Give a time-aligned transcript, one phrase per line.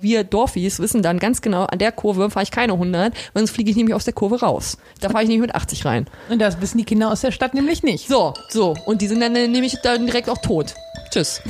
[0.00, 3.68] Wir Dorfis wissen dann ganz genau, an der Kurve fahre ich keine 100, sonst fliege
[3.72, 4.78] ich nämlich aus der Kurve raus.
[5.00, 6.06] Da fahre ich nämlich mit 80 rein.
[6.28, 8.06] Und das wissen die Kinder aus der Stadt nämlich nicht.
[8.06, 8.76] So, so.
[8.86, 10.76] Und die sind dann äh, nämlich dann direkt auch tot.
[11.10, 11.42] Tschüss.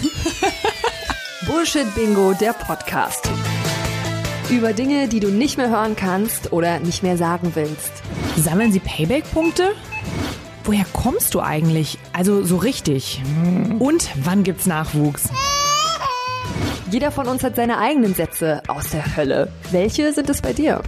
[1.46, 3.29] Bullshit Bingo, der Podcast.
[4.49, 7.92] Über Dinge, die du nicht mehr hören kannst oder nicht mehr sagen willst.
[8.38, 9.74] Sammeln Sie Payback-Punkte?
[10.65, 11.99] Woher kommst du eigentlich?
[12.15, 13.21] Also so richtig.
[13.78, 15.28] Und wann gibt's Nachwuchs?
[16.91, 19.52] Jeder von uns hat seine eigenen Sätze aus der Hölle.
[19.73, 20.80] Welche sind es bei dir?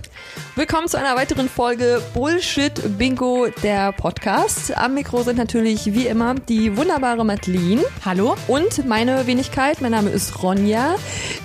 [0.61, 4.77] Willkommen zu einer weiteren Folge Bullshit Bingo, der Podcast.
[4.77, 7.83] Am Mikro sind natürlich wie immer die wunderbare Madeline.
[8.05, 8.37] Hallo?
[8.47, 10.97] Und meine Wenigkeit, mein Name ist Ronja.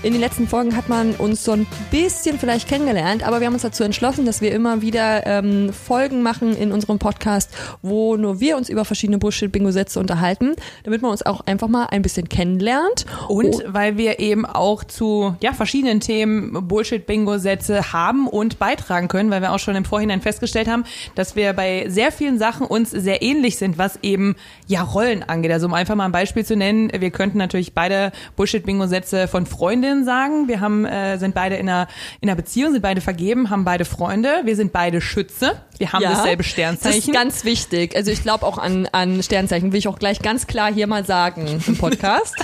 [0.03, 3.53] In den letzten Folgen hat man uns so ein bisschen vielleicht kennengelernt, aber wir haben
[3.53, 8.41] uns dazu entschlossen, dass wir immer wieder ähm, Folgen machen in unserem Podcast, wo nur
[8.41, 13.05] wir uns über verschiedene Bullshit-Bingo-Sätze unterhalten, damit man uns auch einfach mal ein bisschen kennenlernt.
[13.29, 19.41] Und weil wir eben auch zu ja, verschiedenen Themen Bullshit-Bingo-Sätze haben und beitragen können, weil
[19.41, 20.83] wir auch schon im Vorhinein festgestellt haben,
[21.15, 24.35] dass wir bei sehr vielen Sachen uns sehr ähnlich sind, was eben
[24.67, 25.51] ja Rollen angeht.
[25.51, 30.05] Also um einfach mal ein Beispiel zu nennen, wir könnten natürlich beide Bullshit-Bingo-Sätze von Freundinnen
[30.05, 30.47] sagen.
[30.47, 31.87] Wir haben, äh, sind beide in einer,
[32.21, 34.41] in einer Beziehung, sind beide vergeben, haben beide Freunde.
[34.43, 35.53] Wir sind beide Schütze.
[35.77, 36.99] Wir haben Ja, dasselbe Das Sternzeichen.
[36.99, 37.95] ist ganz wichtig.
[37.95, 41.05] Also ich glaube auch an, an Sternzeichen, will ich auch gleich ganz klar hier mal
[41.05, 42.35] sagen im Podcast.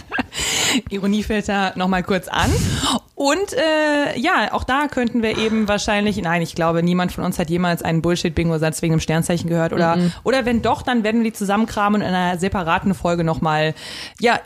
[0.89, 2.49] Ironiefilter nochmal kurz an.
[3.15, 7.39] Und äh, ja, auch da könnten wir eben wahrscheinlich, nein, ich glaube, niemand von uns
[7.39, 9.73] hat jemals einen Bullshit-Bingo-Satz wegen dem Sternzeichen gehört.
[9.73, 13.73] Oder, oder wenn doch, dann werden wir die zusammenkramen und in einer separaten Folge nochmal
[14.19, 14.39] ja,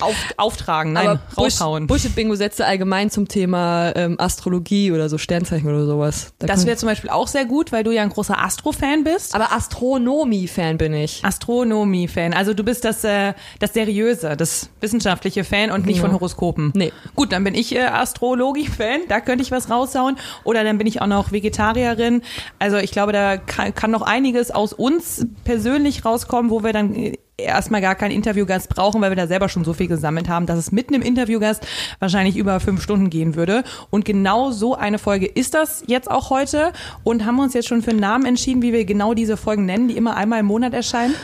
[0.00, 1.86] auf, auftragen, nein, raushauen.
[1.86, 6.32] Bullshit-Bingo-Sätze allgemein zum Thema ähm, Astrologie oder so Sternzeichen oder sowas.
[6.38, 9.34] Da das wäre zum Beispiel auch sehr gut, weil du ja ein großer Astro-Fan bist.
[9.34, 11.24] aber Astronomie-Fan bin ich.
[11.24, 12.32] Astronomie-Fan.
[12.34, 16.06] Also du bist das, äh, das seriöse, das wissenschaftliche Fan und nicht Genau.
[16.08, 16.72] von Horoskopen.
[16.74, 16.92] Nee.
[17.14, 20.16] Gut, dann bin ich äh, Astrologie-Fan, da könnte ich was raushauen.
[20.44, 22.22] Oder dann bin ich auch noch Vegetarierin.
[22.58, 26.94] Also ich glaube, da kann, kann noch einiges aus uns persönlich rauskommen, wo wir dann
[26.94, 30.46] äh, erstmal gar keinen Interviewgast brauchen, weil wir da selber schon so viel gesammelt haben,
[30.46, 31.66] dass es mit einem Interviewgast
[31.98, 33.64] wahrscheinlich über fünf Stunden gehen würde.
[33.90, 37.82] Und genau so eine Folge ist das jetzt auch heute und haben uns jetzt schon
[37.82, 40.72] für einen Namen entschieden, wie wir genau diese Folgen nennen, die immer einmal im Monat
[40.72, 41.14] erscheinen.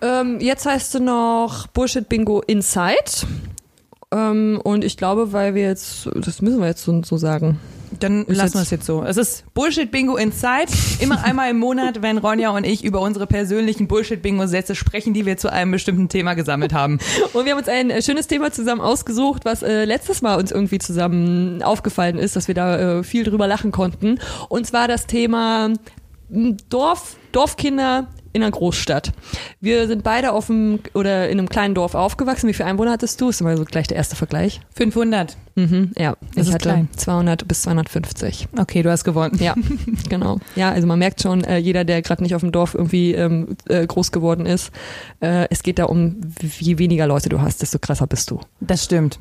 [0.00, 3.26] Ähm, jetzt heißt du noch Bullshit-Bingo Inside.
[4.12, 7.58] Ähm, und ich glaube, weil wir jetzt, das müssen wir jetzt so, so sagen.
[7.98, 9.02] Dann Ist lassen wir es jetzt so.
[9.02, 10.66] Es ist Bullshit Bingo Inside.
[11.00, 15.14] Immer einmal im Monat, wenn Ronja und ich über unsere persönlichen Bullshit Bingo Sätze sprechen,
[15.14, 16.98] die wir zu einem bestimmten Thema gesammelt haben.
[17.32, 20.50] Und wir haben uns ein äh, schönes Thema zusammen ausgesucht, was äh, letztes Mal uns
[20.50, 24.18] irgendwie zusammen aufgefallen ist, dass wir da äh, viel drüber lachen konnten.
[24.48, 25.72] Und zwar das Thema
[26.30, 29.12] m, Dorf, Dorfkinder in einer Großstadt.
[29.60, 32.48] Wir sind beide auf dem oder in einem kleinen Dorf aufgewachsen.
[32.48, 33.28] Wie viele Einwohner hattest du?
[33.28, 34.60] Ist immer so gleich der erste Vergleich.
[34.74, 35.36] 500.
[35.56, 36.88] Mhm, ja, Das ich hatte klein.
[36.96, 38.48] 200 bis 250.
[38.58, 39.36] Okay, du hast gewonnen.
[39.42, 39.54] Ja,
[40.08, 40.38] genau.
[40.54, 43.56] Ja, also man merkt schon, äh, jeder, der gerade nicht auf dem Dorf irgendwie ähm,
[43.68, 44.70] äh, groß geworden ist,
[45.20, 48.40] äh, es geht da um, je weniger Leute du hast, desto krasser bist du.
[48.60, 49.18] Das stimmt.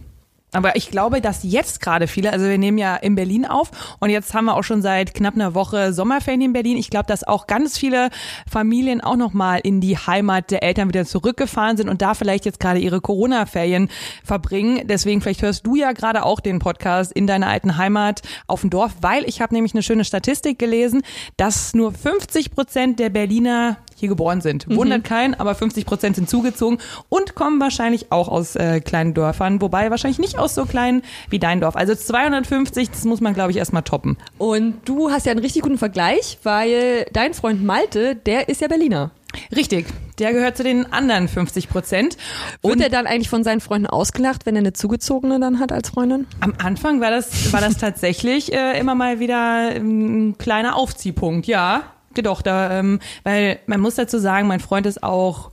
[0.53, 3.69] Aber ich glaube, dass jetzt gerade viele, also wir nehmen ja in Berlin auf
[3.99, 6.77] und jetzt haben wir auch schon seit knapp einer Woche Sommerferien in Berlin.
[6.77, 8.09] Ich glaube, dass auch ganz viele
[8.49, 12.61] Familien auch nochmal in die Heimat der Eltern wieder zurückgefahren sind und da vielleicht jetzt
[12.61, 13.89] gerade ihre Corona-Ferien
[14.23, 14.87] verbringen.
[14.87, 18.69] Deswegen vielleicht hörst du ja gerade auch den Podcast in deiner alten Heimat auf dem
[18.69, 21.01] Dorf, weil ich habe nämlich eine schöne Statistik gelesen,
[21.35, 24.67] dass nur 50 Prozent der Berliner hier geboren sind.
[24.69, 26.77] Wundert keinen, aber 50 Prozent sind zugezogen
[27.09, 31.39] und kommen wahrscheinlich auch aus äh, kleinen Dörfern, wobei wahrscheinlich nicht aus so kleinen wie
[31.39, 31.75] dein Dorf.
[31.75, 34.17] Also 250, das muss man, glaube ich, erstmal toppen.
[34.37, 38.67] Und du hast ja einen richtig guten Vergleich, weil dein Freund Malte, der ist ja
[38.67, 39.11] Berliner.
[39.55, 39.85] Richtig,
[40.19, 42.17] der gehört zu den anderen 50 Prozent.
[42.63, 45.89] Wird er dann eigentlich von seinen Freunden ausgelacht, wenn er eine Zugezogene dann hat als
[45.89, 46.27] Freundin?
[46.39, 51.47] Am Anfang war das, war das tatsächlich äh, immer mal wieder ähm, ein kleiner Aufziehpunkt,
[51.47, 51.83] ja.
[52.23, 55.51] Doch, da, ähm, weil man muss dazu sagen, mein Freund ist auch,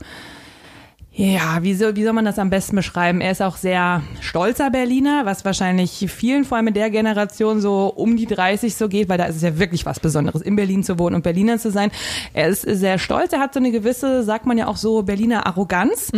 [1.15, 3.21] ja, wie soll, wie soll man das am besten beschreiben?
[3.21, 7.87] Er ist auch sehr stolzer Berliner, was wahrscheinlich vielen, vor allem in der Generation, so
[7.87, 10.83] um die 30 so geht, weil da ist es ja wirklich was Besonderes, in Berlin
[10.83, 11.89] zu wohnen und Berliner zu sein.
[12.33, 15.47] Er ist sehr stolz, er hat so eine gewisse, sagt man ja auch so, Berliner
[15.47, 16.11] Arroganz.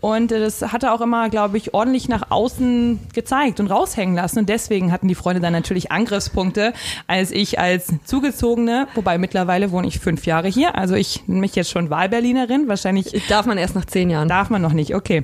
[0.00, 4.14] Und äh, das hat er auch immer, glaube ich, ordentlich nach außen gezeigt und raushängen
[4.14, 4.40] lassen.
[4.40, 6.74] Und deswegen hatten die Freunde dann natürlich Angriffspunkte,
[7.06, 11.54] als ich als Zugezogene, wobei mittlerweile wohne ich fünf Jahre hier, also ich nenne mich
[11.54, 14.28] jetzt schon Wahlberlinerin, wahrscheinlich Darf man erst nach zehn Jahren.
[14.42, 15.22] Darf man noch nicht, okay.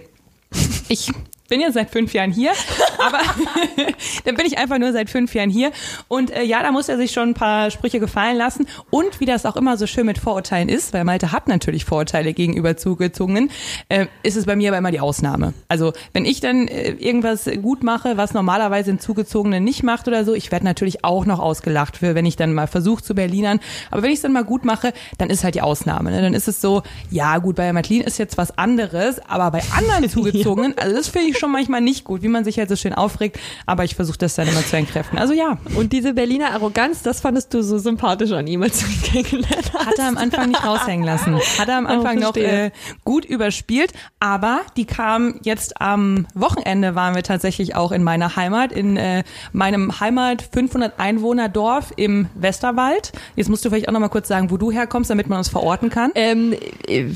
[0.88, 1.11] Ich
[1.49, 2.53] bin jetzt seit fünf Jahren hier,
[2.99, 3.19] aber
[4.25, 5.73] dann bin ich einfach nur seit fünf Jahren hier.
[6.06, 8.67] Und äh, ja, da muss er sich schon ein paar Sprüche gefallen lassen.
[8.91, 12.35] Und wie das auch immer so schön mit Vorurteilen ist, weil Malte hat natürlich Vorurteile
[12.35, 13.50] gegenüber Zugezogenen,
[13.89, 15.55] äh, ist es bei mir aber immer die Ausnahme.
[15.69, 20.25] Also wenn ich dann äh, irgendwas gut mache, was normalerweise ein Zugezogenen nicht macht oder
[20.25, 23.61] so, ich werde natürlich auch noch ausgelacht für, wenn ich dann mal versuche zu Berlinern.
[23.91, 26.11] Aber wenn ich es dann mal gut mache, dann ist halt die Ausnahme.
[26.11, 26.21] Ne?
[26.21, 30.09] Dann ist es so, ja gut, bei Madeline ist jetzt was anderes, aber bei anderen
[30.11, 32.94] Zugezogenen, also das finde ich schon manchmal nicht gut, wie man sich halt so schön
[32.94, 35.19] aufregt, aber ich versuche das dann immer zu entkräften.
[35.19, 35.58] Also ja.
[35.75, 39.73] Und diese Berliner Arroganz, das fandest du so sympathisch an ihm, als du ihn kennengelernt
[39.75, 39.87] hast.
[39.87, 41.38] Hat er am Anfang nicht raushängen lassen.
[41.58, 42.70] Hat er am Anfang oh, noch äh,
[43.05, 48.73] gut überspielt, aber die kam jetzt am Wochenende waren wir tatsächlich auch in meiner Heimat,
[48.73, 53.12] in äh, meinem Heimat 500 Einwohner Dorf im Westerwald.
[53.37, 55.49] Jetzt musst du vielleicht auch noch mal kurz sagen, wo du herkommst, damit man uns
[55.49, 56.11] verorten kann.
[56.14, 56.55] Ähm,
[56.87, 57.06] äh,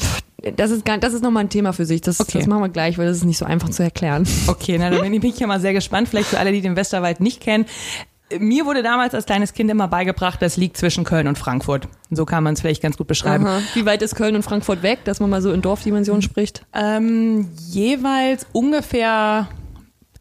[0.57, 2.01] das ist gar, das ist nochmal ein Thema für sich.
[2.01, 2.39] Das, okay.
[2.39, 4.27] das machen wir gleich, weil das ist nicht so einfach zu erklären.
[4.47, 6.09] Okay, na, dann bin ich ja mal sehr gespannt.
[6.09, 7.67] Vielleicht für alle, die den Westerwald nicht kennen.
[8.39, 11.87] Mir wurde damals als kleines Kind immer beigebracht, das liegt zwischen Köln und Frankfurt.
[12.11, 13.47] So kann man es vielleicht ganz gut beschreiben.
[13.47, 13.61] Aha.
[13.75, 16.65] Wie weit ist Köln und Frankfurt weg, dass man mal so in Dorfdimensionen spricht?
[16.73, 19.49] Ähm, jeweils ungefähr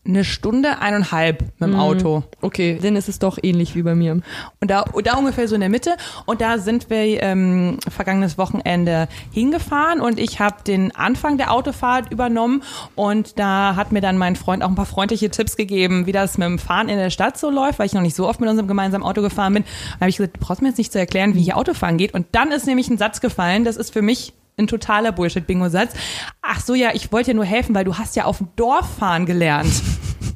[0.03, 1.80] eine Stunde, eineinhalb mit dem mhm.
[1.80, 2.24] Auto.
[2.42, 4.13] Okay, dann ist es doch ähnlich wie bei mir.
[4.59, 5.95] Und da, da ungefähr so in der Mitte.
[6.25, 12.12] Und da sind wir ähm, vergangenes Wochenende hingefahren und ich habe den Anfang der Autofahrt
[12.12, 12.63] übernommen
[12.95, 16.38] und da hat mir dann mein Freund auch ein paar freundliche Tipps gegeben, wie das
[16.38, 18.50] mit dem Fahren in der Stadt so läuft, weil ich noch nicht so oft mit
[18.50, 19.63] unserem gemeinsamen Auto gefahren bin.
[19.63, 22.13] Da habe ich gesagt, du brauchst mir jetzt nicht zu erklären, wie hier Autofahren geht.
[22.13, 25.94] Und dann ist nämlich ein Satz gefallen, das ist für mich ein totaler Bullshit-Bingo-Satz.
[26.42, 28.98] Ach so, ja, ich wollte dir nur helfen, weil du hast ja auf dem Dorf
[28.98, 29.71] fahren gelernt.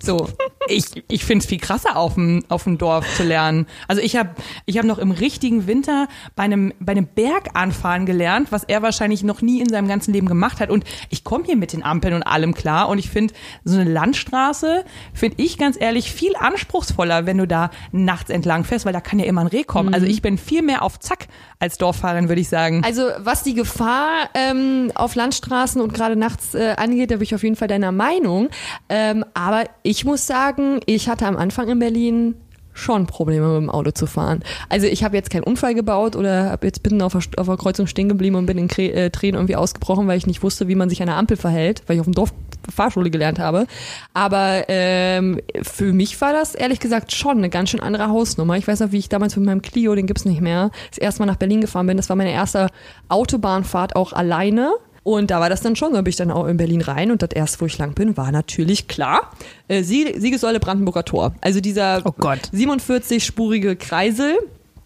[0.01, 0.27] So,
[0.67, 3.67] ich, ich finde es viel krasser, auf dem, auf dem Dorf zu lernen.
[3.87, 4.29] Also ich habe
[4.65, 8.81] ich hab noch im richtigen Winter bei einem, bei einem Berg anfahren gelernt, was er
[8.81, 10.69] wahrscheinlich noch nie in seinem ganzen Leben gemacht hat.
[10.69, 12.87] Und ich komme hier mit den Ampeln und allem klar.
[12.89, 13.33] Und ich finde,
[13.63, 18.85] so eine Landstraße finde ich ganz ehrlich viel anspruchsvoller, wenn du da nachts entlang fährst,
[18.85, 19.93] weil da kann ja immer ein Reh kommen.
[19.93, 20.05] Also mhm.
[20.05, 21.25] Also ich bin viel mehr auf Zack
[21.57, 22.83] als Dorffahrerin, würde ich sagen.
[22.85, 27.33] Also was die Gefahr ähm, auf Landstraßen und gerade nachts äh, angeht, da bin ich
[27.33, 28.49] auf jeden Fall deiner Meinung.
[28.87, 30.54] Ähm, aber ich muss sagen,
[30.85, 32.35] ich hatte am Anfang in Berlin
[32.75, 34.43] schon Probleme mit dem Auto zu fahren.
[34.69, 37.57] Also ich habe jetzt keinen Unfall gebaut oder hab jetzt bin auf der, auf der
[37.57, 40.67] Kreuzung stehen geblieben und bin in Kre äh, Tränen irgendwie ausgebrochen, weil ich nicht wusste,
[40.67, 42.33] wie man sich an der Ampel verhält, weil ich auf dem Dorf
[42.73, 43.67] Fahrschule gelernt habe.
[44.13, 48.57] Aber ähm, für mich war das ehrlich gesagt schon eine ganz schön andere Hausnummer.
[48.57, 51.21] Ich weiß noch, wie ich damals mit meinem Clio, den gibt's nicht mehr, das erste
[51.21, 51.97] Mal nach Berlin gefahren bin.
[51.97, 52.67] Das war meine erste
[53.07, 54.73] Autobahnfahrt auch alleine.
[55.05, 57.21] Und da war das dann schon, da bin ich dann auch in Berlin rein und
[57.21, 59.31] das erste, wo ich lang bin, war natürlich klar,
[59.67, 61.35] äh, Siegessäule Brandenburger Tor.
[61.41, 64.35] Also dieser oh 47-spurige Kreisel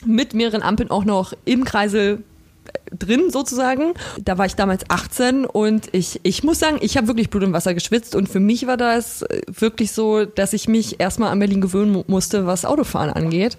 [0.06, 2.21] mit mehreren Ampeln auch noch im Kreisel
[2.66, 3.94] äh, drin sozusagen.
[4.21, 7.54] Da war ich damals 18 und ich, ich muss sagen, ich habe wirklich Blut und
[7.54, 11.39] Wasser geschwitzt und für mich war das äh, wirklich so, dass ich mich erstmal an
[11.39, 13.57] Berlin gewöhnen musste, was Autofahren angeht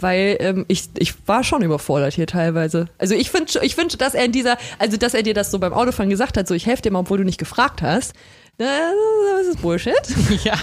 [0.00, 2.88] weil ähm, ich, ich war schon überfordert hier teilweise.
[2.98, 5.58] Also ich finde, ich finde, dass er in dieser, also dass er dir das so
[5.58, 8.14] beim Autofahren gesagt hat, so ich helfe dir mal, obwohl du nicht gefragt hast.
[8.58, 9.94] Das ist Bullshit.
[10.44, 10.58] Ja.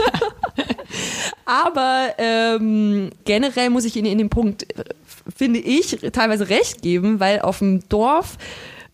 [1.46, 4.66] Aber ähm, generell muss ich Ihnen in dem Punkt,
[5.36, 8.38] finde ich, teilweise recht geben, weil auf dem Dorf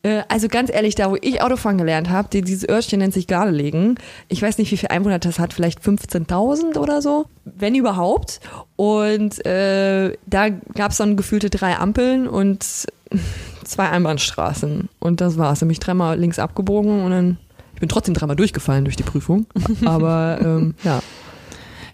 [0.03, 3.27] äh, also ganz ehrlich, da wo ich Autofahren gelernt habe, die, dieses Örtchen nennt sich
[3.27, 3.95] Gardelegen.
[4.27, 8.39] Ich weiß nicht, wie viel Einwohner das hat, vielleicht 15.000 oder so, wenn überhaupt.
[8.75, 12.63] Und äh, da gab es dann gefühlte drei Ampeln und
[13.63, 14.89] zwei Einbahnstraßen.
[14.99, 15.61] Und das war's.
[15.61, 17.37] Ich bin dreimal links abgebogen und dann,
[17.73, 19.47] ich bin trotzdem dreimal durchgefallen durch die Prüfung.
[19.85, 20.99] Aber ähm, ja.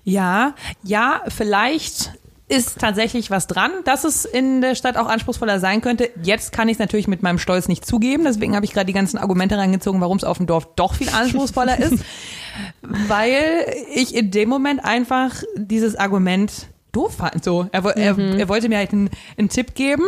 [0.04, 0.54] Ja,
[0.84, 2.14] ja, vielleicht
[2.48, 6.12] ist tatsächlich was dran, dass es in der Stadt auch anspruchsvoller sein könnte.
[6.22, 8.24] Jetzt kann ich es natürlich mit meinem Stolz nicht zugeben.
[8.24, 11.10] Deswegen habe ich gerade die ganzen Argumente reingezogen, warum es auf dem Dorf doch viel
[11.10, 12.04] anspruchsvoller ist.
[12.82, 17.44] Weil ich in dem Moment einfach dieses Argument doof fand.
[17.44, 18.38] So, er, er, mhm.
[18.38, 20.06] er wollte mir halt einen, einen Tipp geben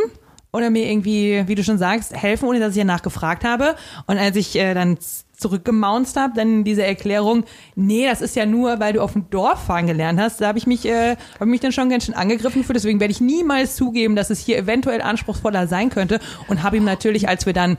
[0.54, 3.76] oder mir irgendwie, wie du schon sagst, helfen, ohne dass ich ja nachgefragt habe.
[4.06, 4.98] Und als ich äh, dann
[5.38, 9.66] zurückgemaunzt habe, dann diese Erklärung, nee, das ist ja nur, weil du auf dem Dorf
[9.66, 12.64] fahren gelernt hast, da habe ich mich, äh, habe mich dann schon ganz schön angegriffen
[12.64, 16.78] für, deswegen werde ich niemals zugeben, dass es hier eventuell anspruchsvoller sein könnte und habe
[16.78, 17.78] ihm natürlich, als wir dann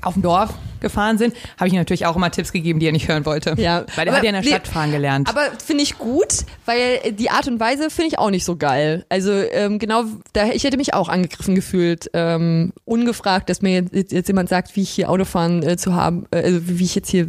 [0.00, 3.08] auf dem Dorf gefahren sind, habe ich natürlich auch immer Tipps gegeben, die er nicht
[3.08, 3.54] hören wollte.
[3.58, 5.28] Ja, weil er hat ja in der Stadt nee, fahren gelernt.
[5.28, 9.04] Aber finde ich gut, weil die Art und Weise finde ich auch nicht so geil.
[9.08, 14.12] Also ähm, genau, da ich hätte mich auch angegriffen gefühlt, ähm, ungefragt, dass mir jetzt,
[14.12, 17.10] jetzt jemand sagt, wie ich hier Autofahren äh, zu haben, äh, also wie ich jetzt
[17.10, 17.28] hier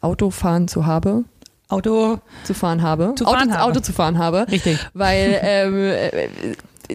[0.00, 1.24] Autofahren zu habe.
[1.68, 3.14] Auto zu fahren habe.
[3.16, 3.62] Zu fahren Auto, habe.
[3.64, 4.46] Auto zu fahren habe.
[4.50, 4.78] Richtig.
[4.92, 6.28] Weil ähm, äh,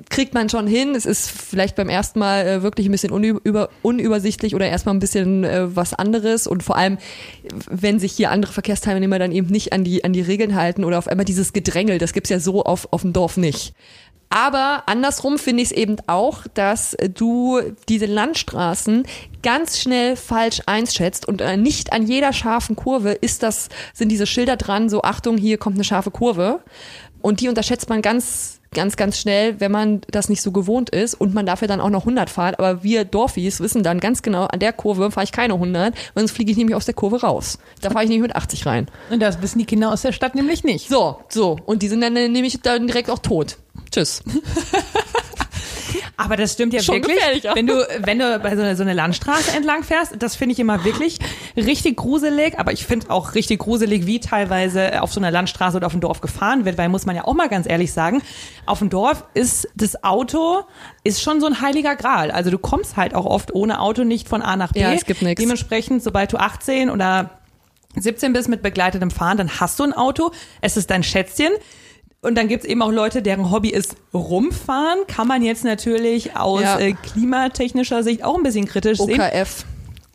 [0.10, 0.96] kriegt man schon hin.
[0.96, 5.00] Es ist vielleicht beim ersten Mal äh, wirklich ein bisschen unüber, unübersichtlich oder erstmal ein
[5.00, 6.98] bisschen äh, was anderes und vor allem,
[7.69, 10.98] wenn sich hier andere Verkehrsteilnehmer dann eben nicht an die, an die Regeln halten oder
[10.98, 13.74] auf einmal dieses Gedrängel, das gibt's ja so auf, auf dem Dorf nicht.
[14.29, 19.03] Aber andersrum finde ich es eben auch, dass du diese Landstraßen
[19.41, 24.27] ganz schnell falsch einschätzt und äh, nicht an jeder scharfen Kurve ist das, sind diese
[24.27, 26.62] Schilder dran, so Achtung, hier kommt eine scharfe Kurve.
[27.21, 31.15] Und die unterschätzt man ganz, ganz, ganz schnell, wenn man das nicht so gewohnt ist
[31.15, 32.59] und man dafür dann auch noch 100 fahrt.
[32.59, 36.31] Aber wir Dorfis wissen dann ganz genau, an der Kurve fahre ich keine 100, sonst
[36.31, 37.59] fliege ich nämlich aus der Kurve raus.
[37.81, 38.88] Da fahre ich nicht mit 80 rein.
[39.09, 40.89] Und das wissen die Kinder aus der Stadt nämlich nicht.
[40.89, 41.57] So, so.
[41.65, 43.57] Und die sind dann nämlich dann direkt auch tot.
[43.91, 44.23] Tschüss.
[46.17, 47.17] Aber das stimmt ja Schon wirklich.
[47.17, 47.55] gefährlich auch.
[47.55, 50.60] Wenn du, wenn du bei so einer, so einer Landstraße entlang fährst, das finde ich
[50.60, 51.19] immer wirklich
[51.55, 52.58] richtig gruselig.
[52.60, 56.01] Aber ich finde auch richtig gruselig, wie teilweise auf so einer Landstraße oder auf dem
[56.01, 58.22] Dorf gefahren wird, weil muss man ja auch mal ganz ehrlich sagen,
[58.65, 60.62] auf dem Dorf ist das Auto
[61.03, 62.31] ist schon so ein heiliger Gral.
[62.31, 64.81] Also du kommst halt auch oft ohne Auto nicht von A nach B.
[64.81, 65.41] Ja, es gibt nix.
[65.41, 67.31] Dementsprechend, sobald du 18 oder
[67.96, 70.31] 17 bist mit begleitetem Fahren, dann hast du ein Auto.
[70.62, 71.51] Es ist dein Schätzchen.
[72.21, 74.99] Und dann gibt's eben auch Leute, deren Hobby ist rumfahren.
[75.07, 76.77] Kann man jetzt natürlich aus Ja.
[76.79, 79.19] äh, klimatechnischer Sicht auch ein bisschen kritisch sehen.
[79.21, 79.65] OKF.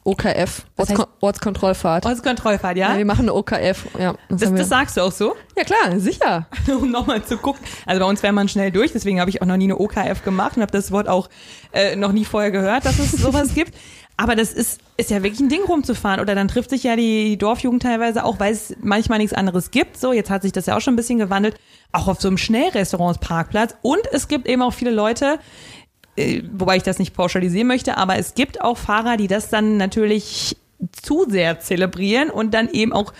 [0.06, 0.66] OKF.
[0.76, 2.04] Ortskon Ortskontrollfahrt.
[2.04, 2.92] Ortskontrollfahrt, ja?
[2.92, 3.86] Ja, wir machen eine OKF.
[3.98, 6.46] Ja, das Das, das sagst du auch so, ja klar, sicher.
[6.78, 7.64] um nochmal zu gucken.
[7.86, 10.22] Also bei uns wäre man schnell durch, deswegen habe ich auch noch nie eine OKF
[10.22, 11.30] gemacht und habe das Wort auch
[11.72, 13.72] äh, noch nie vorher gehört, dass es sowas gibt.
[14.16, 16.20] Aber das ist, ist ja wirklich ein Ding rumzufahren.
[16.20, 19.96] Oder dann trifft sich ja die Dorfjugend teilweise auch, weil es manchmal nichts anderes gibt.
[19.98, 21.56] So, jetzt hat sich das ja auch schon ein bisschen gewandelt.
[21.92, 23.74] Auch auf so einem Schnellrestaurantsparkplatz.
[23.82, 25.38] Und es gibt eben auch viele Leute,
[26.16, 29.76] äh, wobei ich das nicht pauschalisieren möchte, aber es gibt auch Fahrer, die das dann
[29.78, 30.56] natürlich
[31.02, 33.12] zu sehr zelebrieren und dann eben auch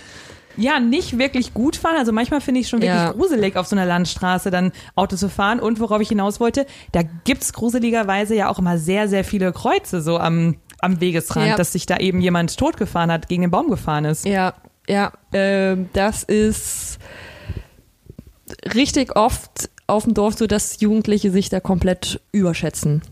[0.57, 1.97] ja, nicht wirklich gut fahren.
[1.97, 3.11] Also manchmal finde ich schon wirklich Ja.
[3.11, 5.59] gruselig, auf so einer Landstraße dann Auto zu fahren.
[5.59, 10.01] Und worauf ich hinaus wollte, da gibt's gruseligerweise ja auch immer sehr, sehr viele Kreuze
[10.01, 11.57] so am, am Wegesrand, Ja.
[11.57, 14.25] dass sich da eben jemand totgefahren hat, gegen den Baum gefahren ist.
[14.27, 14.55] Ja,
[14.89, 16.99] ja, ähm, das ist
[18.75, 23.03] richtig oft auf dem Dorf so, dass Jugendliche sich da komplett überschätzen.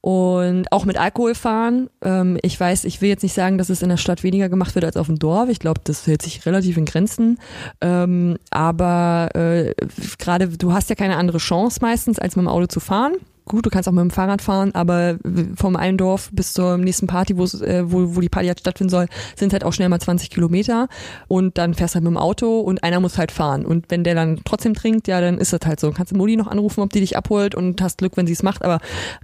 [0.00, 1.90] Und auch mit Alkohol fahren.
[2.00, 4.76] Ähm, ich weiß, ich will jetzt nicht sagen, dass es in der Stadt weniger gemacht
[4.76, 5.48] wird als auf dem Dorf.
[5.48, 7.40] Ich glaube, das hält sich relativ in Grenzen.
[7.80, 9.74] Ähm, aber äh,
[10.18, 13.14] gerade, du hast ja keine andere Chance meistens, als mit dem Auto zu fahren.
[13.46, 15.16] Gut, du kannst auch mit dem Fahrrad fahren, aber
[15.56, 18.90] vom einen Dorf bis zur nächsten Party, wo's, äh, wo, wo die Party halt stattfinden
[18.90, 20.88] soll, sind halt auch schnell mal 20 Kilometer
[21.28, 23.64] und dann fährst du halt mit dem Auto und einer muss halt fahren.
[23.64, 25.92] Und wenn der dann trotzdem trinkt, ja, dann ist das halt so.
[25.92, 28.42] Kannst du Modi noch anrufen, ob die dich abholt und hast Glück, wenn sie es
[28.42, 28.64] macht.
[28.64, 28.80] Aber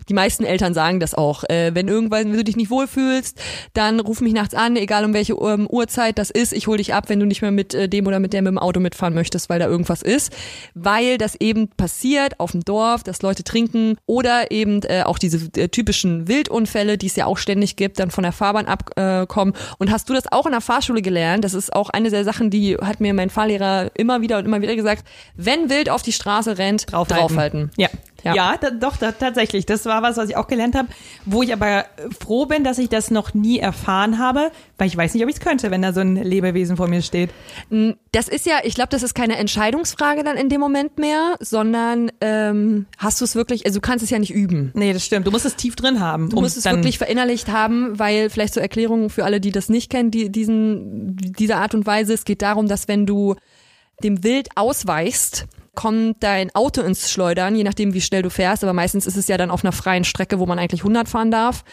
[0.09, 1.45] die meisten Eltern sagen das auch.
[1.45, 3.41] Äh, wenn irgendwann wenn du dich nicht wohlfühlst,
[3.75, 6.53] dann ruf mich nachts an, egal um welche ähm, Uhrzeit das ist.
[6.53, 8.51] Ich hol dich ab, wenn du nicht mehr mit äh, dem oder mit der mit
[8.51, 10.33] dem Auto mitfahren möchtest, weil da irgendwas ist.
[10.75, 15.49] Weil das eben passiert auf dem Dorf, dass Leute trinken oder eben äh, auch diese
[15.59, 19.55] äh, typischen Wildunfälle, die es ja auch ständig gibt, dann von der Fahrbahn abkommen.
[19.55, 21.45] Äh, und hast du das auch in der Fahrschule gelernt?
[21.45, 24.61] Das ist auch eine der Sachen, die hat mir mein Fahrlehrer immer wieder und immer
[24.61, 25.05] wieder gesagt.
[25.35, 27.71] Wenn wild auf die Straße rennt, draufhalten.
[27.79, 27.89] Ja.
[28.25, 28.35] Ja.
[28.35, 29.67] Ja, da, doch, da, tatsächlich.
[29.67, 30.89] Das war was, was ich auch gelernt habe,
[31.25, 31.87] wo ich aber
[32.21, 35.37] froh bin, dass ich das noch nie erfahren habe, weil ich weiß nicht, ob ich
[35.37, 37.31] es könnte, wenn da so ein Lebewesen vor mir steht.
[38.13, 42.11] Das ist ja, ich glaube, das ist keine Entscheidungsfrage dann in dem Moment mehr, sondern
[42.21, 44.71] ähm, hast du es wirklich, also du kannst es ja nicht üben.
[44.75, 45.27] Nee, das stimmt.
[45.27, 46.31] Du musst es tief drin haben.
[46.31, 49.91] Du musst es wirklich verinnerlicht haben, weil vielleicht zur Erklärung für alle, die das nicht
[49.91, 53.37] kennen, die, diesen, diese Art und Weise, es geht darum, dass wenn du
[54.03, 58.73] dem Wild ausweichst, kommt dein Auto ins Schleudern, je nachdem, wie schnell du fährst, aber
[58.73, 61.65] meistens ist es ja dann auf einer freien Strecke, wo man eigentlich 100 fahren darf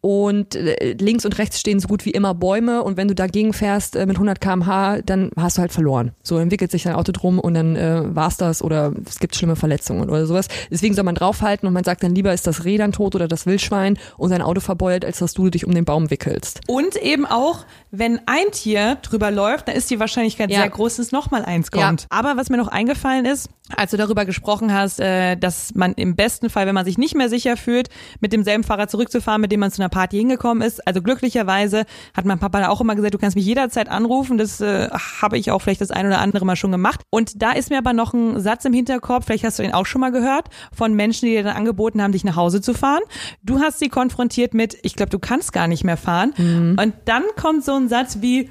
[0.00, 3.52] und äh, links und rechts stehen so gut wie immer Bäume und wenn du dagegen
[3.52, 6.12] fährst äh, mit 100 km/h, dann hast du halt verloren.
[6.22, 9.56] So entwickelt sich dein Auto drum und dann äh, war's das oder es gibt schlimme
[9.56, 10.48] Verletzungen oder sowas.
[10.70, 13.28] Deswegen soll man draufhalten und man sagt dann lieber ist das Reh dann tot oder
[13.28, 16.60] das Wildschwein und sein Auto verbeult, als dass du dich um den Baum wickelst.
[16.66, 20.60] Und eben auch, wenn ein Tier drüber läuft, dann ist die Wahrscheinlichkeit Ja.
[20.60, 22.02] sehr groß, dass nochmal eins kommt.
[22.02, 22.06] Ja.
[22.10, 26.16] Aber was mir noch eingefallen ist, als du darüber gesprochen hast, äh, dass man im
[26.16, 27.88] besten Fall, wenn man sich nicht mehr sicher fühlt,
[28.20, 30.86] mit demselben Fahrrad zurückzufahren, mit dem man zu einer Party hingekommen ist.
[30.86, 34.38] Also glücklicherweise hat mein Papa da auch immer gesagt, du kannst mich jederzeit anrufen.
[34.38, 37.02] Das äh, habe ich auch vielleicht das ein oder andere Mal schon gemacht.
[37.10, 39.86] Und da ist mir aber noch ein Satz im Hinterkopf, vielleicht hast du ihn auch
[39.86, 43.02] schon mal gehört, von Menschen, die dir dann angeboten haben, dich nach Hause zu fahren.
[43.42, 46.32] Du hast sie konfrontiert mit, ich glaube, du kannst gar nicht mehr fahren.
[46.78, 48.50] Und dann kommt so ein Satz wie,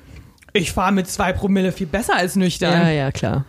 [0.54, 2.72] ich fahre mit zwei Promille viel besser als nüchtern.
[2.90, 3.46] ja, klar.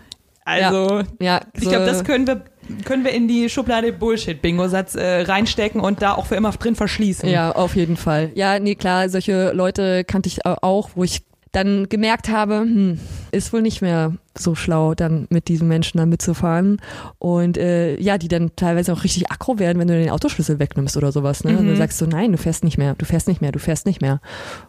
[0.48, 2.42] Also, Ja, ich so- glaube, das können wir,
[2.84, 7.28] können wir in die Schublade Bullshit-Bingo-Satz äh, reinstecken und da auch für immer drin verschließen.
[7.28, 8.30] Ja, auf jeden Fall.
[8.34, 11.20] Ja, nee, klar, solche Leute kannte ich au- auch, wo ich
[11.52, 12.98] dann gemerkt habe, hm,
[13.32, 16.80] ist wohl nicht mehr so schlau, dann mit diesen Menschen dann mitzufahren.
[17.18, 20.96] Und äh, ja, die dann teilweise auch richtig aggro werden, wenn du den Autoschlüssel wegnimmst
[20.96, 21.44] oder sowas.
[21.44, 21.58] Ne?
[21.58, 23.86] Und dann sagst du, nein, du fährst nicht mehr, du fährst nicht mehr, du fährst
[23.86, 24.20] nicht mehr.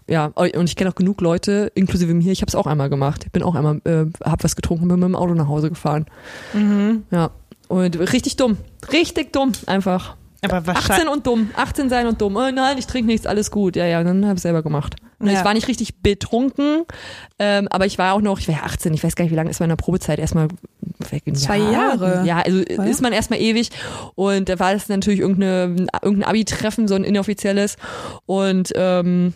[0.08, 3.24] Ja, und ich kenne auch genug Leute, inklusive mir, ich habe es auch einmal gemacht.
[3.26, 6.06] Ich bin auch einmal, äh, hab was getrunken, bin mit dem Auto nach Hause gefahren.
[7.12, 7.32] Ja,
[7.68, 8.58] und richtig dumm,
[8.92, 10.18] richtig dumm einfach.
[10.42, 11.10] Aber 18 wahrscheinlich.
[11.10, 12.36] und dumm, 18 sein und dumm.
[12.36, 13.76] Oh nein, ich trinke nichts, alles gut.
[13.76, 14.96] Ja, ja, dann habe ich selber gemacht.
[15.20, 15.40] Und Ja.
[15.40, 16.86] Ich war nicht richtig betrunken,
[17.40, 19.36] ähm, aber ich war auch noch, ich war ja 18, ich weiß gar nicht, wie
[19.36, 20.48] lange ist man in der Probezeit erstmal
[21.12, 21.24] weg.
[21.34, 21.72] Zwei Jahr?
[21.72, 22.24] Jahre.
[22.26, 22.88] Ja, also Oder?
[22.88, 23.70] ist man erstmal ewig.
[24.16, 27.76] Und da war das natürlich irgendeine, irgendein Abi-Treffen, so ein inoffizielles.
[28.26, 29.34] Und ähm,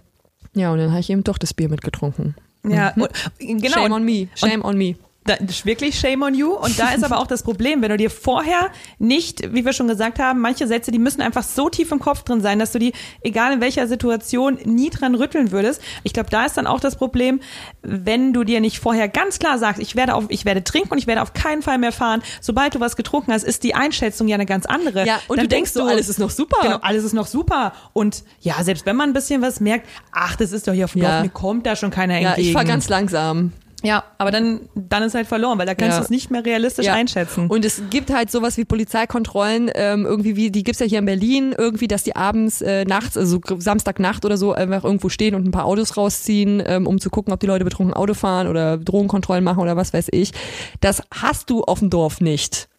[0.55, 2.36] ja, und dann habe ich eben doch das Bier mitgetrunken.
[2.65, 3.74] Ja, und, genau.
[3.74, 4.95] Shame on me, shame on me.
[5.25, 6.51] Da, das ist wirklich shame on you.
[6.53, 9.87] Und da ist aber auch das Problem, wenn du dir vorher nicht, wie wir schon
[9.87, 12.79] gesagt haben, manche Sätze, die müssen einfach so tief im Kopf drin sein, dass du
[12.79, 15.81] die, egal in welcher Situation, nie dran rütteln würdest.
[16.03, 17.39] Ich glaube, da ist dann auch das Problem,
[17.81, 20.97] wenn du dir nicht vorher ganz klar sagst, ich werde auf, ich werde trinken und
[20.97, 22.21] ich werde auf keinen Fall mehr fahren.
[22.41, 25.05] Sobald du was getrunken hast, ist die Einschätzung ja eine ganz andere.
[25.05, 26.57] Ja, und Dann du denkst so, alles ist noch super.
[26.61, 27.73] Genau, alles ist noch super.
[27.93, 30.93] Und ja, selbst wenn man ein bisschen was merkt, ach, das ist doch hier auf
[30.93, 31.11] dem Ja.
[31.11, 32.47] Dorf, mir kommt da schon keiner Ja, entgegen.
[32.49, 33.53] ich fahr ganz langsam.
[33.83, 35.97] Ja, aber dann, dann ist halt verloren, weil da kannst Ja.
[35.99, 36.93] du es nicht mehr realistisch Ja.
[36.93, 37.47] einschätzen.
[37.47, 41.05] Und es gibt halt sowas wie Polizeikontrollen, ähm, irgendwie wie, die gibt's ja hier in
[41.05, 45.45] Berlin, irgendwie, dass die abends, äh, nachts, also Samstagnacht oder so, einfach irgendwo stehen und
[45.45, 48.77] ein paar Autos rausziehen, ähm, um zu gucken, ob die Leute betrunken Auto fahren oder
[48.77, 50.31] Drogenkontrollen machen oder was weiß ich.
[50.79, 52.69] Das hast du auf dem Dorf nicht.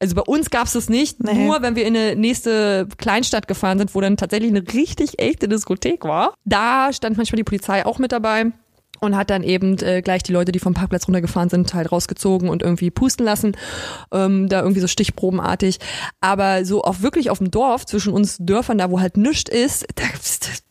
[0.00, 1.34] Also bei uns gab's das nicht, Nee.
[1.46, 5.48] nur wenn wir in eine nächste Kleinstadt gefahren sind, wo dann tatsächlich eine richtig echte
[5.48, 6.34] Diskothek war.
[6.44, 8.46] Da stand manchmal die Polizei auch mit dabei
[9.00, 12.48] und hat dann eben äh, gleich die Leute, die vom Parkplatz runtergefahren sind, halt rausgezogen
[12.48, 13.56] und irgendwie pusten lassen,
[14.12, 15.78] ähm, da irgendwie so stichprobenartig.
[16.20, 19.86] Aber so auch wirklich auf dem Dorf, zwischen uns Dörfern, da wo halt nichts ist,
[19.94, 20.04] da,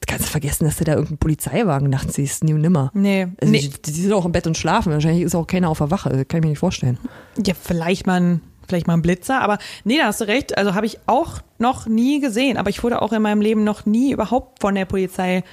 [0.08, 2.92] kannst du vergessen, dass du da irgendeinen Polizeiwagen nachts siehst, nie und nimmer.
[2.94, 3.60] nee, Also nee.
[3.60, 6.10] die, die sind auch im Bett und schlafen, wahrscheinlich ist auch keiner auf der Wache,
[6.26, 6.98] kann ich mir nicht vorstellen.
[7.46, 10.58] Ja, vielleicht mal ein, vielleicht mal ein Blitzer, aber nee, da hast du recht.
[10.58, 13.86] Also habe ich auch noch nie gesehen, aber ich wurde auch in meinem Leben noch
[13.86, 15.44] nie überhaupt von der Polizei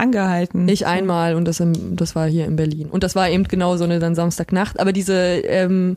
[0.00, 0.68] angehalten.
[0.68, 2.88] Ich einmal und das, im, das war hier in Berlin.
[2.90, 4.80] Und das war eben genau so eine dann Samstagnacht.
[4.80, 5.96] Aber diese, ähm,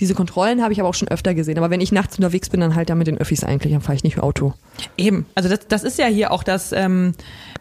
[0.00, 1.58] diese Kontrollen habe ich aber auch schon öfter gesehen.
[1.58, 3.94] Aber wenn ich nachts unterwegs bin, dann halt da mit den Öffis eigentlich, dann fahre
[3.94, 4.54] ich nicht mit Auto.
[4.96, 7.12] Eben, also das, das ist ja hier auch das, ähm,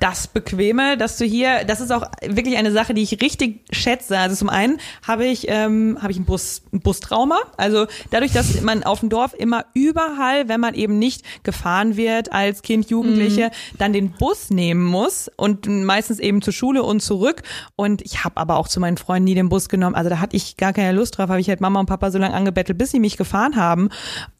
[0.01, 4.17] das Bequeme, dass du hier, das ist auch wirklich eine Sache, die ich richtig schätze.
[4.17, 7.38] Also zum einen habe ich, ähm, habe ich ein Bus, ein Bustrauma.
[7.55, 12.34] Also dadurch, dass man auf dem Dorf immer überall, wenn man eben nicht gefahren wird
[12.34, 17.43] als Kind, Jugendliche, dann den Bus nehmen muss und meistens eben zur Schule und zurück.
[17.75, 19.95] Und ich habe aber auch zu meinen Freunden nie den Bus genommen.
[19.95, 22.17] Also da hatte ich gar keine Lust drauf, habe ich halt Mama und Papa so
[22.17, 23.89] lange angebettelt, bis sie mich gefahren haben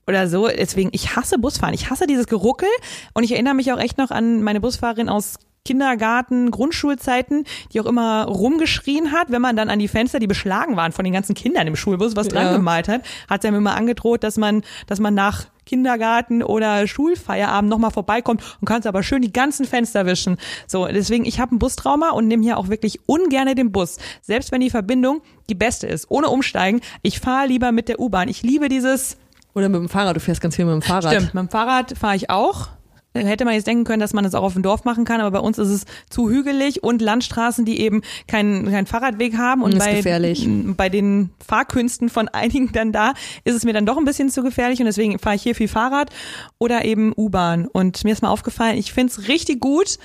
[0.08, 0.48] oder so.
[0.48, 1.76] Deswegen, ich hasse Busfahren.
[1.76, 2.70] Ich hasse dieses Geruckel.
[3.14, 7.86] Und ich erinnere mich auch echt noch an meine Busfahrerin aus Kindergarten, Grundschulzeiten, die auch
[7.86, 11.36] immer rumgeschrien hat, wenn man dann an die Fenster, die beschlagen waren von den ganzen
[11.36, 12.54] Kindern im Schulbus, was dran Ja.
[12.54, 17.69] gemalt hat, hat sie mir immer angedroht, dass man, dass man nach Kindergarten oder Schulfeierabend
[17.69, 20.38] nochmal vorbeikommt und kannst aber schön die ganzen Fenster wischen.
[20.67, 23.97] So, deswegen, ich habe ein Bustrauma und nehme hier auch wirklich ungerne den Bus.
[24.21, 26.82] Selbst wenn die Verbindung die beste ist, ohne umsteigen.
[27.04, 28.28] Ich fahre lieber mit der U-Bahn.
[28.30, 29.17] Ich liebe dieses,
[29.54, 31.13] Oder mit dem Fahrrad, du fährst ganz viel mit dem Fahrrad.
[31.13, 32.69] Stimmt, mit dem Fahrrad fahre ich auch.
[33.13, 35.32] Hätte man jetzt denken können, dass man das auch auf dem Dorf machen kann, aber
[35.32, 39.63] bei uns ist es zu hügelig und Landstraßen, die eben keinen keinen Fahrradweg haben.
[39.63, 40.47] Und bei, gefährlich.
[40.78, 44.43] bei den Fahrkünsten von einigen dann da ist es mir dann doch ein bisschen zu
[44.43, 46.10] gefährlich und deswegen fahre ich hier viel Fahrrad
[46.58, 47.67] oder eben U-Bahn.
[47.67, 49.97] Und mir ist mal aufgefallen, ich finde es richtig gut,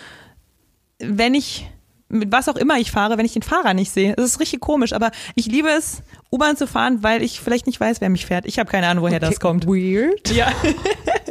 [0.99, 1.67] wenn ich
[2.09, 4.15] mit was auch immer ich fahre, wenn ich den Fahrer nicht sehe.
[4.15, 7.81] Das ist richtig komisch, aber ich liebe es, U-Bahn zu fahren, weil ich vielleicht nicht
[7.81, 8.47] weiß, wer mich fährt.
[8.47, 9.67] Ich habe keine Ahnung, woher das kommt.
[9.67, 10.31] Weird.
[10.31, 10.53] Ja.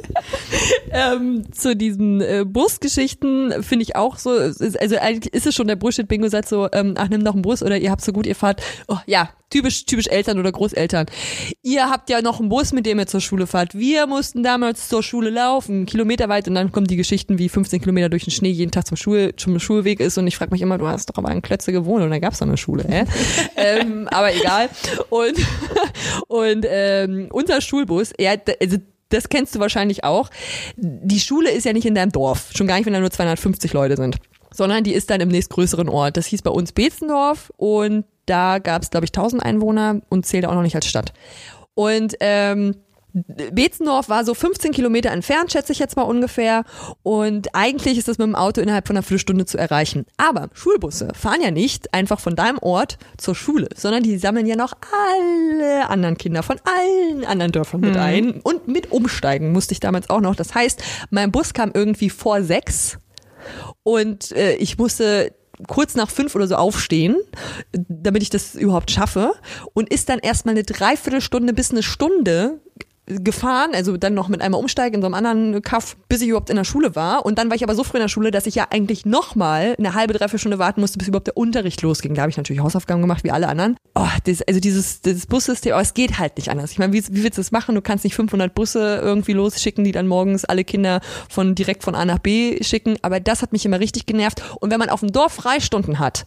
[0.91, 5.55] ähm, zu diesen äh, Busgeschichten finde ich auch so, es ist- also eigentlich ist es
[5.55, 8.25] schon der Bullshit-Bingo-Satz so, ähm, ach, nimm doch einen Bus oder ihr habt so gut,
[8.25, 11.05] ihr fahrt, oh, ja, typisch, typisch Eltern oder Großeltern.
[11.61, 13.73] Ihr habt ja noch einen Bus, mit dem ihr zur Schule fahrt.
[13.73, 18.09] Wir mussten damals zur Schule laufen, kilometerweit und dann kommen die Geschichten, wie 15 Kilometer
[18.09, 20.77] durch den Schnee jeden Tag zum, Schul zum Schulweg ist und ich frage mich immer,
[20.77, 23.05] du hast doch aber einen Klötze gewohnt und da gab's doch eine Schule, hä?
[23.55, 24.67] ähm, aber egal.
[25.09, 25.35] Und,
[26.27, 28.75] und ähm, unser Schulbus, ja, d- also
[29.07, 30.29] das kennst du wahrscheinlich auch.
[30.75, 33.71] Die Schule ist ja nicht in deinem Dorf, schon gar nicht, wenn da nur 250
[33.71, 34.17] Leute sind,
[34.51, 36.17] sondern die ist dann im nächstgrößeren Ort.
[36.17, 40.49] Das hieß bei uns Beetzendorf und da gab es, glaube ich, 1000 Einwohner und zählte
[40.49, 41.13] auch noch nicht als Stadt.
[41.73, 42.75] Und ähm,
[43.51, 46.65] Beetzendorf war so 15 Kilometer entfernt, schätze ich jetzt mal ungefähr.
[47.01, 50.05] Und eigentlich ist das mit dem Auto innerhalb von einer Viertelstunde zu erreichen.
[50.17, 54.57] Aber Schulbusse fahren ja nicht einfach von deinem Ort zur Schule, sondern die sammeln ja
[54.57, 58.41] noch alle anderen Kinder von allen anderen Dörfern mit ein.
[58.41, 60.35] Und mit umsteigen musste ich damals auch noch.
[60.35, 62.97] Das heißt, mein Bus kam irgendwie vor sechs
[63.83, 65.33] und äh, ich musste
[65.67, 67.15] kurz nach fünf oder so aufstehen,
[67.71, 69.33] damit ich das überhaupt schaffe
[69.73, 72.59] und ist dann erstmal eine Dreiviertelstunde bis eine Stunde
[73.07, 76.49] gefahren, also dann noch mit einmal umsteigen in so einem anderen Kaff, bis ich überhaupt
[76.49, 77.25] in der Schule war.
[77.25, 79.75] Und dann war ich aber so früh in der Schule, dass ich ja eigentlich nochmal
[79.77, 82.15] eine halbe, dreiviertel Stunde warten musste, bis überhaupt der Unterricht losging.
[82.15, 83.77] Da habe ich natürlich Hausaufgaben gemacht, wie alle anderen.
[83.93, 86.71] Oh, das, also dieses, dieses Bussystem, oh, es geht halt nicht anders.
[86.71, 87.75] Ich meine, wie, wie willst du das machen?
[87.75, 91.95] Du kannst nicht 500 Busse irgendwie losschicken, die dann morgens alle Kinder von direkt von
[91.95, 92.97] A nach B schicken.
[93.03, 94.41] Aber das hat mich immer richtig genervt.
[94.59, 96.25] Und wenn man auf dem Dorf Freistunden hat,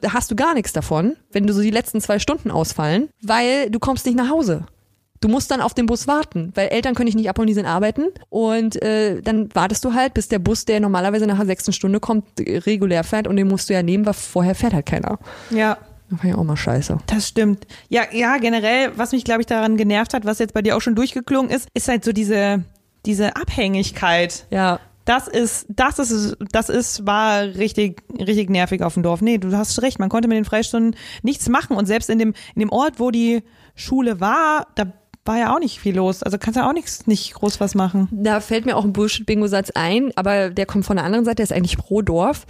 [0.00, 3.70] da hast du gar nichts davon, wenn du so die letzten zwei Stunden ausfallen, weil
[3.70, 4.66] du kommst nicht nach Hause.
[5.20, 7.66] Du musst dann auf den Bus warten, weil Eltern können dich nicht abholen, die sind
[7.66, 8.08] arbeiten.
[8.28, 12.00] Und äh, dann wartest du halt, bis der Bus, der normalerweise nach der sechsten Stunde
[12.00, 15.18] kommt, regulär fährt und den musst du ja nehmen, weil vorher fährt halt keiner.
[15.50, 15.78] Ja.
[16.10, 16.98] Das war ja auch mal scheiße.
[17.06, 17.66] Das stimmt.
[17.88, 20.80] Ja, ja, generell, was mich, glaube ich, daran genervt hat, was jetzt bei dir auch
[20.80, 22.64] schon durchgeklungen ist, ist halt so diese,
[23.06, 24.46] diese Abhängigkeit.
[24.50, 24.78] Ja.
[25.04, 29.20] Das ist, das ist, das ist, war richtig, richtig nervig auf dem Dorf.
[29.20, 32.34] Nee, du hast recht, man konnte mit den Freistunden nichts machen und selbst in dem,
[32.56, 33.44] in dem Ort, wo die
[33.76, 34.92] Schule war, da
[35.26, 36.22] war ja auch nicht viel los.
[36.22, 38.08] Also kannst du auch nichts, nicht groß was machen.
[38.10, 41.44] Da fällt mir auch ein Bullshit-Bingo-Satz ein, aber der kommt von der anderen Seite, der
[41.44, 42.46] ist eigentlich pro Dorf.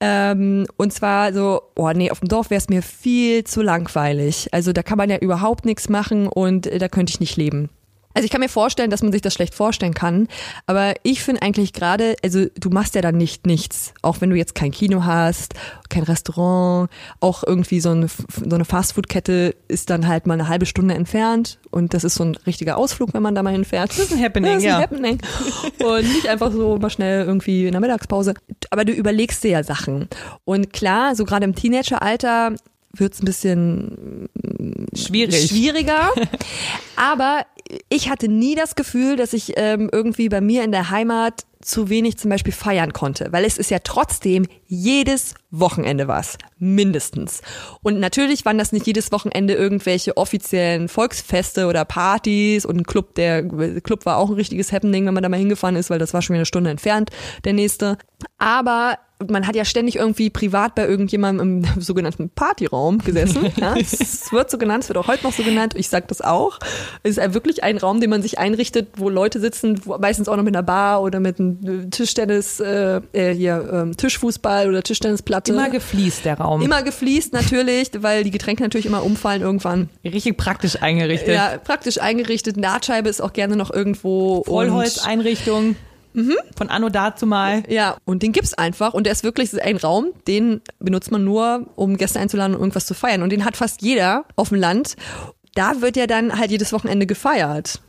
[0.00, 4.48] Ähm, und zwar so, oh nee, auf dem Dorf wäre es mir viel zu langweilig.
[4.52, 7.70] Also da kann man ja überhaupt nichts machen und äh, da könnte ich nicht leben.
[8.16, 10.26] Also ich kann mir vorstellen, dass man sich das schlecht vorstellen kann,
[10.64, 14.36] aber ich finde eigentlich gerade, also du machst ja dann nicht nichts, auch wenn du
[14.36, 15.52] jetzt kein Kino hast,
[15.90, 16.88] kein Restaurant,
[17.20, 21.58] auch irgendwie so eine, so eine Fastfood-Kette ist dann halt mal eine halbe Stunde entfernt
[21.70, 23.90] und das ist so ein richtiger Ausflug, wenn man da mal hinfährt.
[23.90, 24.80] Das ist ein Happening, das ist ein ja.
[24.80, 25.18] Happening.
[25.84, 28.32] Und nicht einfach so mal schnell irgendwie in der Mittagspause.
[28.70, 30.08] Aber du überlegst dir ja Sachen.
[30.46, 32.54] Und klar, so gerade im Teenageralter
[32.98, 34.28] wird's ein bisschen
[34.94, 35.48] Schwierig.
[35.48, 36.10] schwieriger.
[36.96, 37.46] Aber
[37.88, 41.88] ich hatte nie das Gefühl, dass ich ähm, irgendwie bei mir in der Heimat zu
[41.88, 47.42] wenig zum Beispiel feiern konnte, weil es ist ja trotzdem jedes Wochenende was, mindestens.
[47.82, 53.16] Und natürlich waren das nicht jedes Wochenende irgendwelche offiziellen Volksfeste oder Partys und ein Club,
[53.16, 53.42] der
[53.80, 56.22] Club war auch ein richtiges Happening, wenn man da mal hingefahren ist, weil das war
[56.22, 57.10] schon wieder eine Stunde entfernt,
[57.44, 57.98] der nächste.
[58.38, 58.98] Aber
[59.28, 63.46] man hat ja ständig irgendwie privat bei irgendjemandem im sogenannten Partyraum gesessen.
[63.56, 65.74] Ja, es wird so genannt, es wird auch heute noch so genannt.
[65.76, 66.58] Ich sag das auch.
[67.02, 70.36] Es ist wirklich ein Raum, den man sich einrichtet, wo Leute sitzen, wo, meistens auch
[70.36, 75.52] noch mit einer Bar oder mit einem Tischtennis, äh, äh, hier ähm, Tischfußball oder Tischtennisplatte.
[75.52, 76.60] Immer gefliest, der Raum.
[76.60, 79.88] Immer gefliest natürlich, weil die Getränke natürlich immer umfallen irgendwann.
[80.04, 81.34] Richtig praktisch eingerichtet.
[81.34, 82.56] Ja, praktisch eingerichtet.
[82.56, 84.44] Nahtscheibe ist auch gerne noch irgendwo.
[84.46, 85.06] und-
[86.16, 86.56] Vollholzeinrichtung.
[86.56, 87.62] Von Anno dazu mal.
[87.68, 91.66] Ja, und den gibt's einfach und der ist wirklich ein Raum, den benutzt man nur,
[91.76, 93.22] um Gäste einzuladen und irgendwas zu feiern.
[93.22, 94.96] Und den hat fast jeder auf dem Land.
[95.54, 97.80] Da wird ja dann halt jedes Wochenende gefeiert.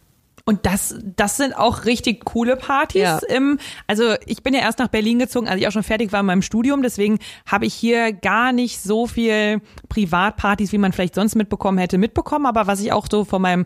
[0.48, 3.02] Und das, das sind auch richtig coole Partys.
[3.02, 3.20] Ja.
[3.28, 6.22] Im, also ich bin ja erst nach Berlin gezogen, als ich auch schon fertig war
[6.22, 6.82] in meinem Studium.
[6.82, 11.98] Deswegen habe ich hier gar nicht so viel Privatpartys, wie man vielleicht sonst mitbekommen hätte,
[11.98, 12.46] mitbekommen.
[12.46, 13.66] Aber was ich auch so von meinem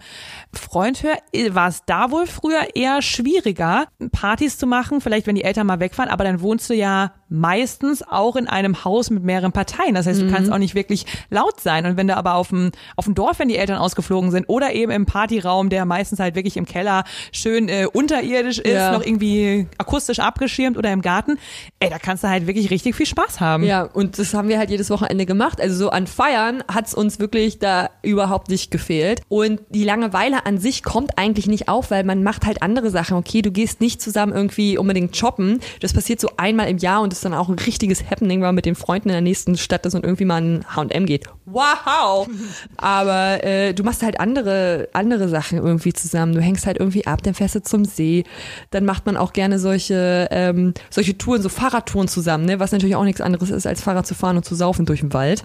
[0.53, 1.19] Freund höre,
[1.53, 5.01] war es da wohl früher eher schwieriger, Partys zu machen.
[5.01, 6.11] Vielleicht, wenn die Eltern mal wegfahren.
[6.11, 9.95] Aber dann wohnst du ja meistens auch in einem Haus mit mehreren Parteien.
[9.95, 11.85] Das heißt, du kannst auch nicht wirklich laut sein.
[11.85, 14.73] Und wenn du aber auf dem, auf dem Dorf, wenn die Eltern ausgeflogen sind oder
[14.73, 18.91] eben im Partyraum, der meistens halt wirklich im Keller schön äh, unterirdisch ist, Ja.
[18.91, 21.37] noch irgendwie akustisch abgeschirmt oder im Garten,
[21.79, 23.63] ey, da kannst du halt wirklich richtig viel Spaß haben.
[23.63, 25.61] Ja, und das haben wir halt jedes Wochenende gemacht.
[25.61, 29.21] Also so an Feiern hat's uns wirklich da überhaupt nicht gefehlt.
[29.29, 33.15] Und die Langeweile an sich kommt eigentlich nicht auf, weil man macht halt andere Sachen.
[33.15, 35.61] Okay, du gehst nicht zusammen irgendwie unbedingt shoppen.
[35.79, 38.75] Das passiert so einmal im Jahr und dann auch ein richtiges Happening, man mit den
[38.75, 41.25] Freunden in der nächsten Stadt ist und irgendwie mal ein H&M geht.
[41.45, 42.27] Wow!
[42.77, 46.33] Aber äh, du machst halt andere, andere Sachen irgendwie zusammen.
[46.33, 48.23] Du hängst halt irgendwie ab, dann fährst du zum See.
[48.71, 52.59] Dann macht man auch gerne solche, ähm, solche Touren, so Fahrradtouren zusammen, ne?
[52.59, 55.13] was natürlich auch nichts anderes ist, als Fahrrad zu fahren und zu saufen durch den
[55.13, 55.43] Wald.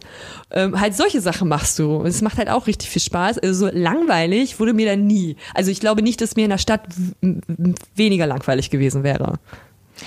[0.50, 1.96] Ähm, halt solche Sachen machst du.
[1.96, 3.38] Und es macht halt auch richtig viel Spaß.
[3.38, 5.36] Also so langweilig wurde mir da nie.
[5.54, 6.82] Also ich glaube nicht, dass mir in der Stadt
[7.94, 9.38] weniger langweilig gewesen wäre.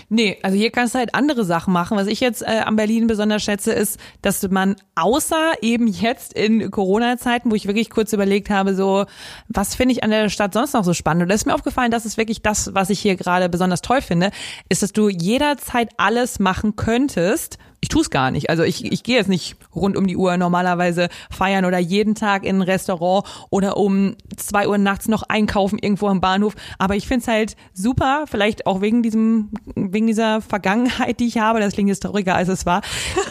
[0.10, 1.98] Nee, also hier kannst du halt andere Sachen machen.
[1.98, 6.72] Was ich jetzt äh, an Berlin besonders schätze, ist, dass man außer eben jetzt in
[6.72, 9.06] Corona-Zeiten, wo ich wirklich kurz überlegt habe, so,
[9.48, 11.24] was finde ich an der Stadt sonst noch so spannend?
[11.24, 14.02] Und da ist mir aufgefallen, das ist wirklich das, was ich hier gerade besonders toll
[14.02, 14.32] finde,
[14.70, 17.58] ist, dass du jederzeit alles machen könntest.
[17.82, 18.50] Ich tue es gar nicht.
[18.50, 22.44] Also ich, ich gehe jetzt nicht rund um die Uhr normalerweise feiern oder jeden Tag
[22.44, 26.56] in ein Restaurant oder um zwei Uhr nachts noch einkaufen irgendwo am Bahnhof.
[26.78, 31.62] Aber ich find's halt super, vielleicht auch wegen diesem, wegen dieser Vergangenheit, die ich habe,
[31.62, 32.82] das klingt historiker als es war,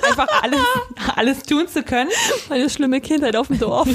[0.09, 0.61] einfach alles,
[1.17, 2.11] alles tun zu können.
[2.49, 3.89] Meine schlimme Kindheit auf dem Dorf.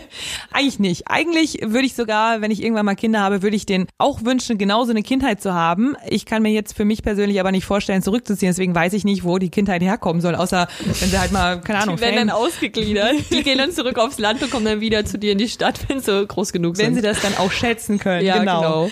[0.52, 1.08] Eigentlich nicht.
[1.08, 4.56] Eigentlich würde ich sogar, wenn ich irgendwann mal Kinder habe, würde ich denen auch wünschen,
[4.56, 5.96] genauso eine Kindheit zu haben.
[6.08, 8.50] Ich kann mir jetzt für mich persönlich aber nicht vorstellen, zurückzuziehen.
[8.50, 9.95] Deswegen weiß ich nicht, wo die Kindheit herkommt.
[9.96, 13.12] Herkommen sollen, außer wenn sie halt mal, keine Ahnung, Die werden Fan- dann ausgegliedert.
[13.30, 15.80] Die gehen dann zurück aufs Land und kommen dann wieder zu dir in die Stadt,
[15.88, 16.86] wenn sie groß genug sind.
[16.86, 18.24] wenn sie das dann auch schätzen können.
[18.24, 18.60] Ja, genau.
[18.60, 18.90] genau.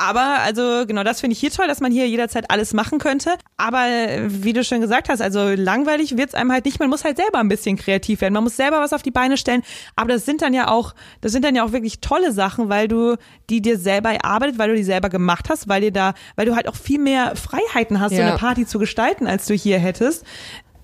[0.00, 3.34] Aber also genau, das finde ich hier toll, dass man hier jederzeit alles machen könnte.
[3.58, 3.84] Aber
[4.28, 6.80] wie du schon gesagt hast, also langweilig wird's einem halt nicht.
[6.80, 8.32] Man muss halt selber ein bisschen kreativ werden.
[8.32, 9.62] Man muss selber was auf die Beine stellen.
[9.96, 12.88] Aber das sind dann ja auch, das sind dann ja auch wirklich tolle Sachen, weil
[12.88, 13.16] du
[13.50, 16.56] die dir selber erarbeitet, weil du die selber gemacht hast, weil dir da, weil du
[16.56, 18.28] halt auch viel mehr Freiheiten hast, so Ja.
[18.28, 20.24] eine Party zu gestalten, als du hier hättest.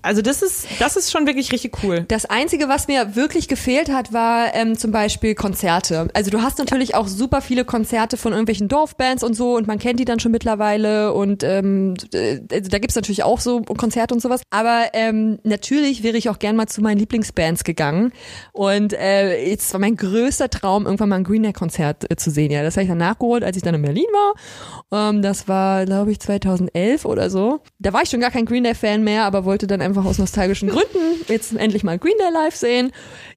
[0.07, 2.05] Also das ist, das ist schon wirklich richtig cool.
[2.07, 6.07] Das Einzige, was mir wirklich gefehlt hat, war ähm, zum Beispiel Konzerte.
[6.13, 9.79] Also du hast natürlich auch super viele Konzerte von irgendwelchen Dorfbands und so und man
[9.79, 14.13] kennt die dann schon mittlerweile und ähm, äh, also da gibt's natürlich auch so Konzerte
[14.13, 14.43] und sowas.
[14.49, 18.13] Aber ähm, natürlich wäre ich auch gern mal zu meinen Lieblingsbands gegangen
[18.53, 22.31] und äh, jetzt war mein größter Traum, irgendwann mal ein Green Day Konzert äh, zu
[22.31, 22.51] sehen.
[22.51, 25.09] Ja, das habe ich dann nachgeholt, als ich dann in Berlin war.
[25.09, 27.59] Ähm, das war, glaube ich, 2011 oder so.
[27.79, 30.17] Da war ich schon gar kein Green Day Fan mehr, aber wollte dann einfach aus
[30.17, 32.91] nostalgischen Gründen jetzt endlich mal Green Day live sehen.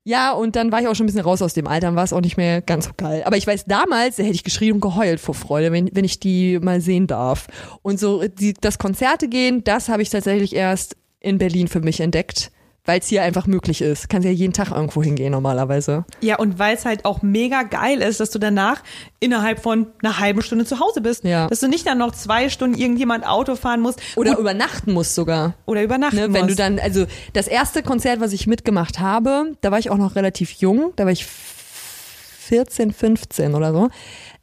[0.05, 2.05] Ja, und dann war ich auch schon ein bisschen raus aus dem Alter, dann war
[2.05, 3.23] es auch nicht mehr ganz so geil.
[3.25, 6.21] Aber ich weiß, damals da hätte ich geschrien und geheult vor Freude, wenn, wenn ich
[6.21, 7.47] die mal sehen darf.
[7.83, 12.01] Und so die, das Konzerte gehen, das habe ich tatsächlich erst in Berlin für mich
[12.01, 12.51] entdeckt,
[12.85, 14.09] weil es hier einfach möglich ist.
[14.09, 16.05] Kannst ja jeden Tag irgendwo hingehen normalerweise.
[16.21, 18.83] Ja, und weil es halt auch mega geil ist, dass du danach
[19.21, 21.25] innerhalb von einer halben Stunde zu Hause bist.
[21.25, 21.47] Ja.
[21.49, 25.55] Dass du nicht dann noch zwei Stunden irgendjemand Auto fahren musst Oder übernachten musst sogar.
[25.67, 26.59] oder übernachten Ne, wenn du musst.
[26.59, 30.53] dann, also das erste Konzert, was ich mitgemacht habe, da war ich auch noch relativ
[30.53, 33.89] jung, da war ich 14, 15 oder so.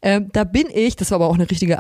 [0.02, 1.80] Äh, da bin ich, das war aber auch eine richtige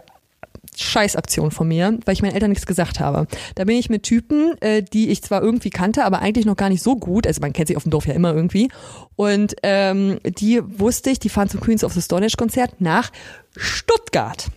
[0.84, 3.28] Scheißaktion von mir, weil ich meinen Eltern nichts gesagt habe.
[3.56, 6.70] Da bin ich mit Typen, äh, die ich zwar irgendwie kannte, aber eigentlich noch gar
[6.70, 7.28] nicht so gut.
[7.28, 8.70] Also man kennt sie auf dem Dorf ja immer irgendwie.
[9.16, 13.12] Und ähm, die wusste ich, die fahren zum Queens of the Stone Age Konzert nach
[13.56, 14.48] Stuttgart.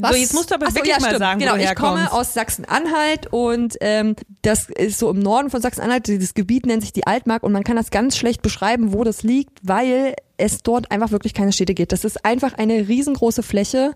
[0.00, 1.18] So, jetzt musst du aber Ach so, wirklich ja, mal stimmt.
[1.18, 5.50] sagen, genau, wo du ich komme aus Sachsen-Anhalt und ähm, das ist so im Norden
[5.50, 6.06] von Sachsen-Anhalt.
[6.06, 9.22] Dieses Gebiet nennt sich die Altmark und man kann das ganz schlecht beschreiben, wo das
[9.22, 11.92] liegt, weil es dort einfach wirklich keine Städte gibt.
[11.92, 13.94] Das ist einfach eine riesengroße Fläche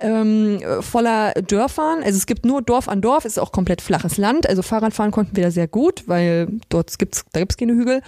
[0.00, 2.02] ähm, voller Dörfern.
[2.02, 4.48] Also es gibt nur Dorf an Dorf, es ist auch komplett flaches Land.
[4.48, 8.02] Also Fahrradfahren konnten wir da sehr gut, weil dort gibt's, da gibt's keine Hügel.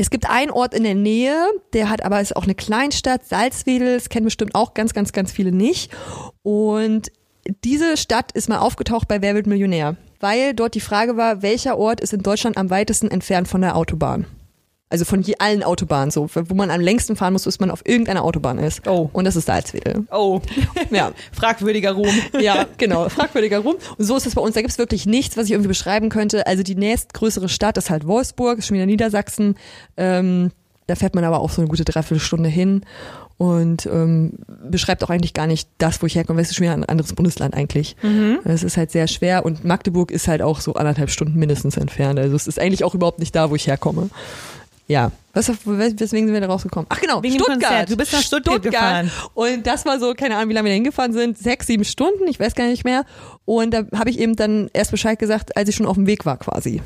[0.00, 1.36] Es gibt einen Ort in der Nähe,
[1.74, 5.30] der hat aber ist auch eine Kleinstadt, Salzwedel, das kennen bestimmt auch ganz, ganz, ganz
[5.30, 5.92] viele nicht.
[6.40, 7.12] Und
[7.64, 11.76] diese Stadt ist mal aufgetaucht bei Wer wird Millionär, weil dort die Frage war, welcher
[11.76, 14.24] Ort ist in Deutschland am weitesten entfernt von der Autobahn?
[14.92, 17.82] Also von je allen Autobahnen so, wo man am längsten fahren muss, bis man auf
[17.86, 18.86] irgendeiner Autobahn ist.
[18.88, 19.08] Oh.
[19.12, 20.04] Und das ist Salzwedel.
[20.10, 20.40] Oh,
[20.90, 21.12] Ja.
[21.32, 22.08] fragwürdiger Ruhm.
[22.40, 23.08] Ja, genau.
[23.08, 23.76] Fragwürdiger Ruhm.
[23.96, 24.54] Und so ist es bei uns.
[24.54, 26.44] Da gibt's wirklich nichts, was ich irgendwie beschreiben könnte.
[26.46, 29.54] Also die nächstgrößere Stadt ist halt Wolfsburg, ist schon wieder Niedersachsen.
[29.96, 30.50] Ähm,
[30.88, 32.80] da fährt man aber auch so eine gute Dreiviertelstunde hin
[33.38, 34.32] und ähm,
[34.68, 36.42] beschreibt auch eigentlich gar nicht das, wo ich herkomme.
[36.42, 37.94] Es ist schon wieder ein anderes Bundesland eigentlich.
[38.44, 42.18] Es ist halt sehr schwer und Magdeburg ist halt auch so anderthalb Stunden mindestens entfernt.
[42.18, 44.10] Also es ist eigentlich auch überhaupt nicht da, wo ich herkomme.
[44.90, 45.12] Ja.
[45.32, 46.86] Was, weswegen sind wir da rausgekommen?
[46.88, 47.88] Ach genau, Wegen Stuttgart.
[47.88, 49.10] Du bist nach Stuttgart gefahren.
[49.34, 52.26] Und das war so, keine Ahnung, wie lange wir da hingefahren sind, sechs, sieben Stunden,
[52.26, 53.04] ich weiß gar nicht mehr.
[53.44, 56.24] Und da habe ich eben dann erst Bescheid gesagt, als ich schon auf dem Weg
[56.26, 56.82] war quasi.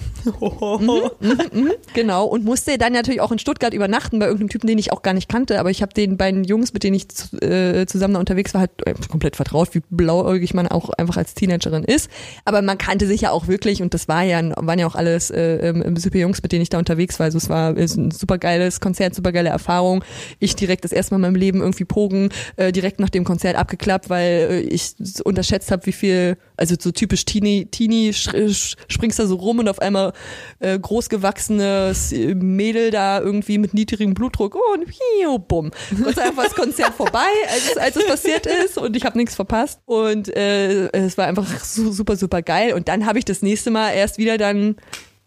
[1.95, 5.03] Genau, und musste dann natürlich auch in Stuttgart übernachten bei irgendeinem Typen, den ich auch
[5.03, 5.61] gar nicht kannte.
[5.61, 7.07] Aber ich habe den beiden Jungs, mit denen ich
[7.43, 11.35] äh, zusammen da unterwegs war, halt äh, komplett vertraut, wie blauäugig man auch einfach als
[11.35, 12.11] Teenagerin ist.
[12.45, 15.31] Aber man kannte sich ja auch wirklich und das war ja, waren ja auch alles
[15.31, 17.25] äh, ähm, super Jungs, mit denen ich da unterwegs war.
[17.25, 20.05] Also es war ist ein super geiles Konzert, super geile Erfahrung.
[20.39, 23.57] Ich direkt das erste Mal in meinem Leben irgendwie Pogen, äh, direkt nach dem Konzert
[23.57, 24.95] abgeklappt, weil äh, ich
[25.25, 29.69] unterschätzt habe, wie viel, also so typisch Teenie, Teenie sch- springst da so rum und
[29.69, 30.13] auf einmal
[30.61, 35.71] äh, großgewachsenes Mädel da irgendwie mit niedrigem Blutdruck oh, und hiu, bumm.
[35.91, 39.19] Und ist einfach das Konzert vorbei, als es, als es passiert ist und ich habe
[39.19, 43.25] nichts verpasst und äh, es war einfach su super, super geil und dann habe ich
[43.25, 44.77] das nächste Mal erst wieder dann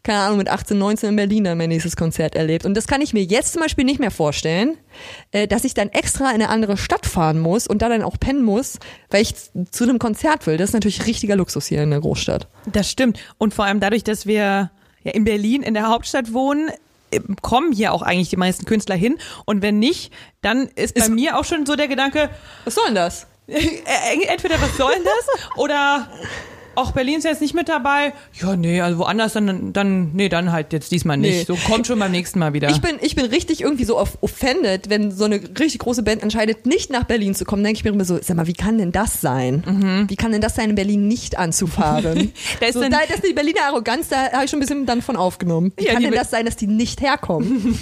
[0.08, 2.66] keine Ahnung, mit 18, 19 in Berlin dann mein nächstes Konzert erlebt.
[2.66, 4.78] Und das kann ich mir jetzt zum Beispiel nicht mehr vorstellen,
[5.32, 8.18] äh, dass ich dann extra in eine andere Stadt fahren muss und da dann auch
[8.18, 9.36] pennen muss, weil ich
[9.70, 10.56] zu einem Konzert will.
[10.56, 12.48] Das ist natürlich richtiger Luxus hier in der Großstadt.
[12.72, 13.20] Das stimmt.
[13.38, 14.72] Und vor allem dadurch, dass wir
[15.04, 16.70] ja in Berlin in der Hauptstadt wohnen,
[17.12, 19.18] äh, kommen hier auch eigentlich die meisten Künstler hin.
[19.46, 22.30] Und wenn nicht, dann ist bei Ist- mir auch schon so der Gedanke,
[22.64, 23.28] Was soll denn das?
[23.48, 25.40] äh, entweder was soll denn das?
[25.58, 26.08] Oder
[26.78, 28.14] auch Berlin ist jetzt nicht mit dabei.
[28.42, 31.50] Ja, nee, also woanders dann, dann, nee, dann halt jetzt diesmal nicht.
[31.50, 31.56] Nee.
[31.56, 32.70] So kommt schon beim nächsten Mal wieder.
[32.70, 36.66] Ich bin, ich bin richtig irgendwie so offended, wenn so eine richtig große Band entscheidet,
[36.66, 37.64] nicht nach Berlin zu kommen.
[37.64, 40.06] denke ich mir immer so, sag mal, wie kann denn das sein?
[40.08, 42.32] Wie kann denn das sein, in Berlin nicht anzufahren?
[42.60, 44.62] Da ist so, dann- da, das ist die Berliner Arroganz, da habe ich schon ein
[44.62, 45.74] bisschen dann von aufgenommen.
[45.78, 47.78] Wie Ja, kann denn das sein, dass die nicht herkommen?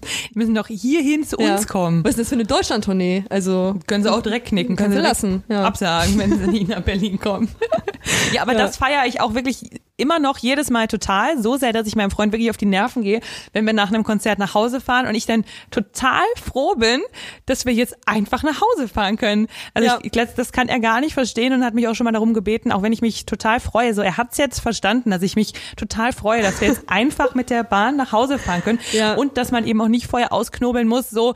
[0.34, 2.02] Die müssen doch hierhin zu uns kommen.
[2.04, 3.24] Was ist das für eine Deutschlandtournee?
[3.28, 4.76] Also Können sie auch direkt knicken.
[4.76, 5.64] Können sie direkt lassen, ja.
[5.64, 7.48] Absagen, wenn sie nicht nach Berlin kommen.
[8.32, 8.58] ja, aber Ja.
[8.58, 12.10] das feiere ich auch wirklich immer noch jedes Mal total, so sehr, dass ich meinem
[12.10, 13.20] Freund wirklich auf die Nerven gehe,
[13.52, 17.02] wenn wir nach einem Konzert nach Hause fahren und ich dann total froh bin,
[17.44, 19.46] dass wir jetzt einfach nach Hause fahren können.
[19.74, 19.98] Also Ja.
[20.02, 22.72] ich, das kann er gar nicht verstehen und hat mich auch schon mal darum gebeten,
[22.72, 23.92] auch wenn ich mich total freue.
[23.92, 27.50] So, er hat's jetzt verstanden, dass ich mich total freue, dass wir jetzt einfach mit
[27.50, 29.14] der Bahn nach Hause fahren können Ja.
[29.14, 31.34] und dass man eben auch nicht vorher ausknobeln muss, so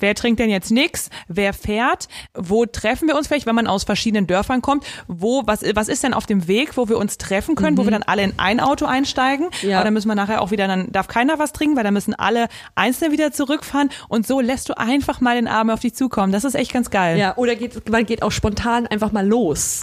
[0.00, 1.10] Wer trinkt denn jetzt nix?
[1.28, 2.08] Wer fährt?
[2.34, 4.84] Wo treffen wir uns vielleicht, wenn man aus verschiedenen Dörfern kommt?
[5.06, 7.90] Wo, was, was ist denn auf dem Weg, wo wir uns treffen können, wo wir
[7.90, 9.46] dann alle in ein Auto einsteigen?
[9.62, 9.68] Mhm.
[9.68, 9.76] Ja.
[9.78, 12.14] Aber dann müssen wir nachher auch wieder, dann darf keiner was trinken, weil dann müssen
[12.14, 13.90] alle einzeln wieder zurückfahren.
[14.08, 16.32] Und so lässt du einfach mal den Abend auf dich zukommen.
[16.32, 17.18] Das ist echt ganz geil.
[17.18, 19.82] Ja, oder geht, man geht auch spontan einfach mal los.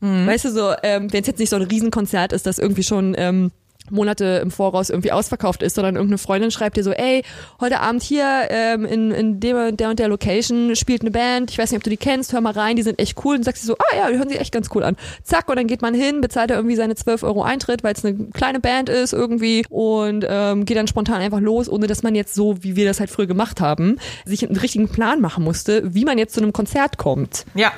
[0.00, 0.26] Mhm.
[0.26, 3.14] Weißt du, so, ähm, wenn es jetzt nicht so ein Riesenkonzert ist, das irgendwie schon
[3.16, 3.50] ähm,
[3.90, 7.22] Monate im Voraus irgendwie ausverkauft ist, sondern irgendeine Freundin schreibt dir so, ey,
[7.60, 11.58] heute Abend hier ähm, in, in dem, der und der Location spielt eine Band, ich
[11.58, 13.36] weiß nicht, ob du die kennst, hör mal rein, die sind echt cool.
[13.36, 14.96] Und sagst du so, ah ja, die hören sich echt ganz cool an.
[15.22, 18.04] Zack, und dann geht man hin, bezahlt er irgendwie seine 12 Euro Eintritt, weil es
[18.04, 22.14] eine kleine Band ist irgendwie und ähm, geht dann spontan einfach los, ohne dass man
[22.14, 25.94] jetzt so, wie wir das halt früher gemacht haben, sich einen richtigen Plan machen musste,
[25.94, 27.44] wie man jetzt zu einem Konzert kommt.
[27.54, 27.72] Ja.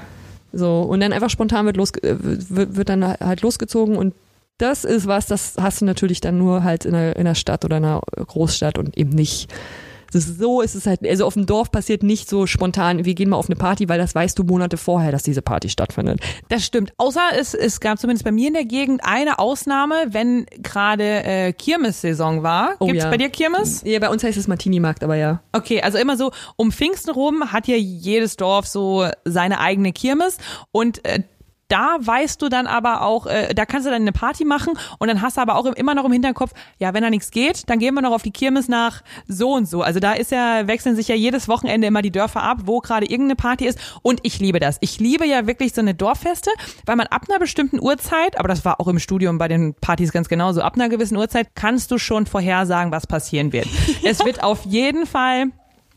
[0.52, 4.14] So, und dann einfach spontan wird, los, äh, wird, wird dann halt losgezogen und
[4.58, 7.64] das ist was, das hast du natürlich dann nur halt in einer, in einer Stadt
[7.64, 9.52] oder einer Großstadt und eben nicht.
[10.12, 13.28] Ist so ist es halt, also auf dem Dorf passiert nicht so spontan, wir gehen
[13.28, 16.20] mal auf eine Party, weil das weißt du Monate vorher, dass diese Party stattfindet.
[16.48, 16.92] Das stimmt.
[16.96, 21.52] Außer es, es gab zumindest bei mir in der Gegend eine Ausnahme, wenn gerade äh,
[21.52, 22.76] Kirmessaison war.
[22.78, 23.10] Oh Gibt's ja.
[23.10, 23.82] bei dir Kirmes?
[23.84, 25.42] Ja, bei uns heißt es Martini-Markt, aber ja.
[25.52, 30.38] Okay, also immer so um Pfingsten rum hat ja jedes Dorf so seine eigene Kirmes
[30.72, 31.24] und äh,
[31.68, 35.08] da weißt du dann aber auch, äh, da kannst du dann eine Party machen und
[35.08, 37.78] dann hast du aber auch immer noch im Hinterkopf, ja, wenn da nichts geht, dann
[37.78, 39.82] gehen wir noch auf die Kirmes nach so und so.
[39.82, 43.06] Also da ist ja, wechseln sich ja jedes Wochenende immer die Dörfer ab, wo gerade
[43.06, 44.78] irgendeine Party ist und ich liebe das.
[44.80, 46.50] Ich liebe ja wirklich so eine Dorffeste,
[46.84, 50.12] weil man ab einer bestimmten Uhrzeit, aber das war auch im Studium bei den Partys
[50.12, 53.66] ganz genauso, ab einer gewissen Uhrzeit kannst du schon vorhersagen, was passieren wird.
[54.04, 55.46] Es wird auf jeden Fall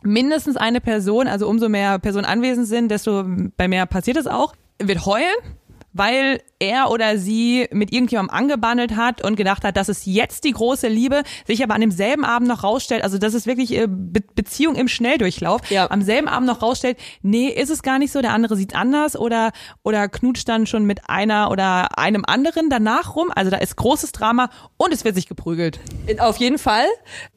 [0.02, 3.24] mindestens eine Person, also umso mehr Personen anwesend sind, desto
[3.58, 5.36] bei mehr passiert es auch, wird heulen,
[5.93, 10.52] weil er oder sie mit irgendjemandem angebandelt hat und gedacht hat, das ist jetzt die
[10.52, 14.19] große Liebe, sich aber an demselben Abend noch rausstellt, also das ist wirklich äh, Be
[14.36, 15.89] Beziehung im Schnelldurchlauf, Ja.
[15.89, 19.15] am selben Abend noch rausstellt, nee, ist es gar nicht so, der andere sieht anders
[19.17, 19.52] oder
[19.84, 24.12] oder knutscht dann schon mit einer oder einem anderen danach rum, also da ist großes
[24.12, 25.80] Drama und es wird sich geprügelt.
[26.19, 26.86] Auf jeden Fall.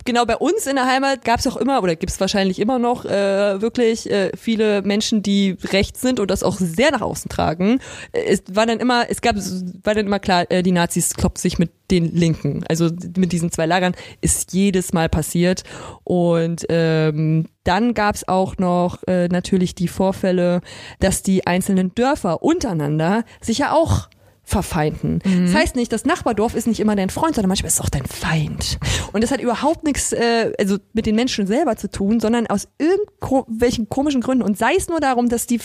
[0.04, 2.78] Genau bei uns in der Heimat gab es auch immer oder gibt es wahrscheinlich immer
[2.78, 7.28] noch äh, wirklich äh, viele Menschen, die rechts sind und das auch sehr nach außen
[7.28, 7.80] tragen.
[8.12, 11.40] Äh, Es war dann immer, es gab, war dann immer klar, äh, die Nazis klopfen
[11.40, 12.64] sich mit den Linken.
[12.68, 15.64] Also mit diesen zwei Lagern ist jedes Mal passiert.
[16.02, 20.62] Und ähm, dann gab es auch noch äh, natürlich die Vorfälle,
[20.98, 24.08] dass die einzelnen Dörfer untereinander sich ja auch
[24.44, 25.20] verfeinden.
[25.46, 27.88] Das heißt nicht, das Nachbardorf ist nicht immer dein Freund, sondern manchmal ist es auch
[27.88, 28.78] dein Feind.
[29.12, 32.68] Und das hat überhaupt nichts äh, also mit den Menschen selber zu tun, sondern aus
[32.78, 34.42] irgendwelchen komischen Gründen.
[34.42, 35.60] Und sei es nur darum, dass die,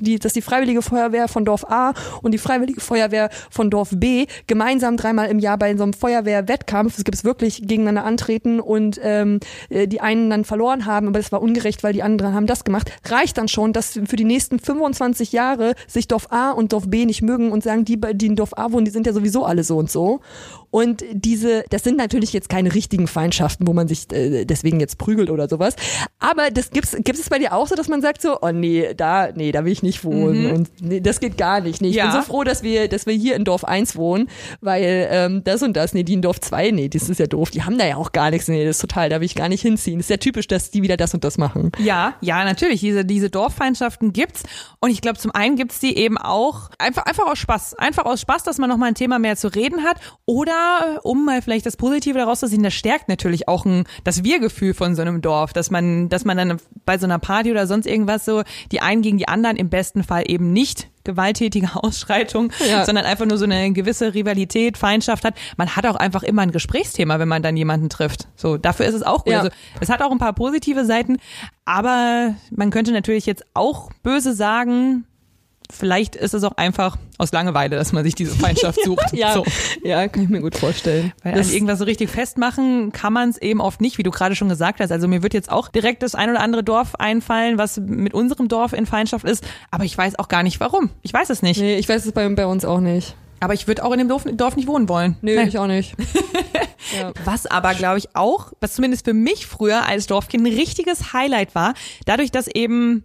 [0.00, 4.26] die, dass die Freiwillige Feuerwehr von Dorf A und die Freiwillige Feuerwehr von Dorf B
[4.46, 9.00] gemeinsam dreimal im Jahr bei so einem Feuerwehrwettkampf, es gibt es wirklich gegeneinander antreten und
[9.02, 12.46] ähm, äh, die einen dann verloren haben, aber das war ungerecht, weil die anderen haben
[12.46, 16.72] das gemacht, reicht dann schon, dass für die nächsten 25 Jahre sich Dorf A und
[16.72, 19.06] Dorf B nicht mögen und sagen, die, bei- die in Dorf A wohnen, die sind
[19.06, 20.20] ja sowieso alle so und so.
[20.70, 24.98] Und diese, das sind natürlich jetzt keine richtigen Feindschaften, wo man sich äh, deswegen jetzt
[24.98, 25.74] prügelt oder sowas.
[26.20, 28.94] Aber das gibt's, gibt es bei dir auch so, dass man sagt so, oh nee,
[28.94, 31.80] da, nee, da will ich nicht wohnen und nee, das geht gar nicht.
[31.82, 32.10] Nee, ich Ja.
[32.12, 34.28] bin so froh, dass wir, dass wir hier in Dorf 1 wohnen,
[34.60, 37.50] weil ähm, das und das, nee, die in Dorf 2, nee, das ist ja doof.
[37.50, 39.48] Die haben da ja auch gar nichts, nee, das ist total, da will ich gar
[39.48, 39.98] nicht hinziehen.
[39.98, 41.72] Das ist ja typisch, dass die wieder das und das machen.
[41.78, 42.80] Ja, ja, natürlich.
[42.80, 44.42] Diese, diese Dorffeindschaften gibt's.
[44.80, 47.74] Und ich glaube, zum einen gibt's die eben auch einfach, einfach aus Spaß.
[47.74, 49.96] Einfach aus Spaß, dass man nochmal ein Thema mehr zu reden hat.
[50.26, 50.59] Oder
[50.96, 54.24] äh, um mal vielleicht das Positive daraus zu sehen, das stärkt natürlich auch ein, das
[54.24, 57.66] Wir-Gefühl von so einem Dorf, dass man, dass man dann bei so einer Party oder
[57.66, 58.42] sonst irgendwas so
[58.72, 62.84] die einen gegen die anderen im besten Fall eben nicht gewalttätige Ausschreitung, Ja.
[62.84, 65.34] sondern einfach nur so eine gewisse Rivalität, Feindschaft hat.
[65.56, 68.28] Man hat auch einfach immer ein Gesprächsthema, wenn man dann jemanden trifft.
[68.36, 69.32] So, dafür ist es auch gut.
[69.32, 69.38] Ja.
[69.40, 71.16] Also, es hat auch ein paar positive Seiten,
[71.64, 75.04] aber man könnte natürlich jetzt auch böse sagen,
[75.70, 79.12] vielleicht ist es auch einfach aus Langeweile, dass man sich diese Feindschaft sucht.
[79.12, 79.44] Ja, So.
[79.84, 81.12] ja, kann ich mir gut vorstellen.
[81.22, 84.10] Weil Das- an irgendwas so richtig festmachen kann man es eben oft nicht, wie du
[84.10, 84.90] gerade schon gesagt hast.
[84.92, 88.48] Also mir wird jetzt auch direkt das ein oder andere Dorf einfallen, was mit unserem
[88.48, 90.90] Dorf in Feindschaft ist, aber ich weiß auch gar nicht warum.
[91.02, 91.60] Ich weiß es nicht.
[91.60, 93.14] nee, ich weiß es bei, bei uns auch nicht.
[93.42, 95.16] Aber ich würde auch in dem Dorf, Dorf nicht wohnen wollen.
[95.22, 95.48] Nö, Nee.
[95.48, 95.94] ich auch nicht.
[96.98, 97.12] ja.
[97.24, 101.54] Was aber, glaube ich, auch, was zumindest für mich früher als Dorfkind ein richtiges Highlight
[101.54, 101.72] war,
[102.04, 103.04] dadurch, dass eben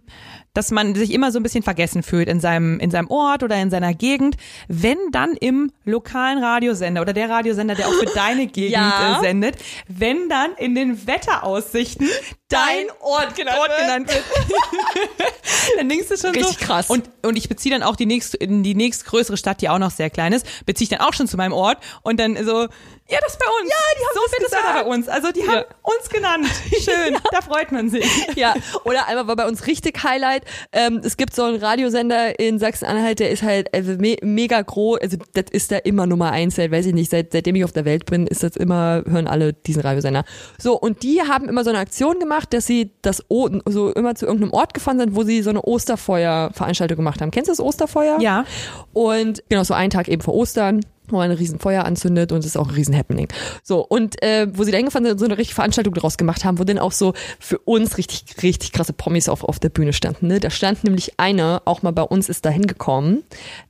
[0.56, 3.56] dass man sich immer so ein bisschen vergessen fühlt in seinem, in seinem Ort oder
[3.56, 4.36] in seiner Gegend,
[4.68, 9.18] wenn dann im lokalen Radiosender oder der Radiosender, der auch für deine Gegend Ja.
[9.18, 9.56] äh, sendet,
[9.88, 12.08] wenn dann in den Wetteraussichten
[12.48, 13.80] dein Ort genannt Ort wird.
[13.80, 14.24] genannt wird.
[15.78, 16.64] dann denkst du schon Richtig so.
[16.66, 16.88] krass.
[16.90, 19.90] Und, und ich beziehe dann auch die nächst, in die nächstgrößere Stadt, die auch noch
[19.90, 22.68] sehr klein ist, beziehe ich dann auch schon zu meinem Ort und dann so,
[23.08, 23.70] ja, das ist bei uns.
[23.70, 24.68] Ja, die haben so das wird es gesagt.
[24.74, 25.08] Wetter bei uns.
[25.08, 25.64] Also die haben Ja.
[25.82, 26.46] uns genannt.
[26.80, 28.04] Schön, da freut man sich.
[28.34, 28.54] Ja,
[28.84, 30.42] oder einmal war bei uns richtig Highlight.
[30.72, 35.00] Ähm, es gibt so einen Radiosender in Sachsen-Anhalt, der ist halt also me mega groß.
[35.00, 36.56] Also das ist da immer Nummer eins.
[36.56, 39.28] Seit, weiß ich nicht, seit, seitdem ich auf der Welt bin, ist das immer, hören
[39.28, 40.24] alle diesen Radiosender.
[40.58, 44.14] So, und die haben immer so eine Aktion gemacht, dass sie das o so immer
[44.14, 47.30] zu irgendeinem Ort gefahren sind, wo sie so eine Osterfeuer-Veranstaltung gemacht haben.
[47.30, 48.18] Kennst du das Osterfeuer?
[48.20, 48.44] Ja.
[48.92, 50.80] Und genau, so einen Tag eben vor Ostern,
[51.12, 53.28] wo man ein riesen Feuer anzündet und es ist auch ein riesen Happening.
[53.62, 56.58] So, und äh, wo sie da hingefahren sind so eine richtige Veranstaltung draus gemacht haben,
[56.58, 60.26] wo dann auch so für uns richtig, richtig krasse Promis auf, auf der Bühne standen.
[60.28, 60.40] Ne?
[60.40, 63.22] Da stand nämlich eine, auch mal bei uns ist da hingekommen.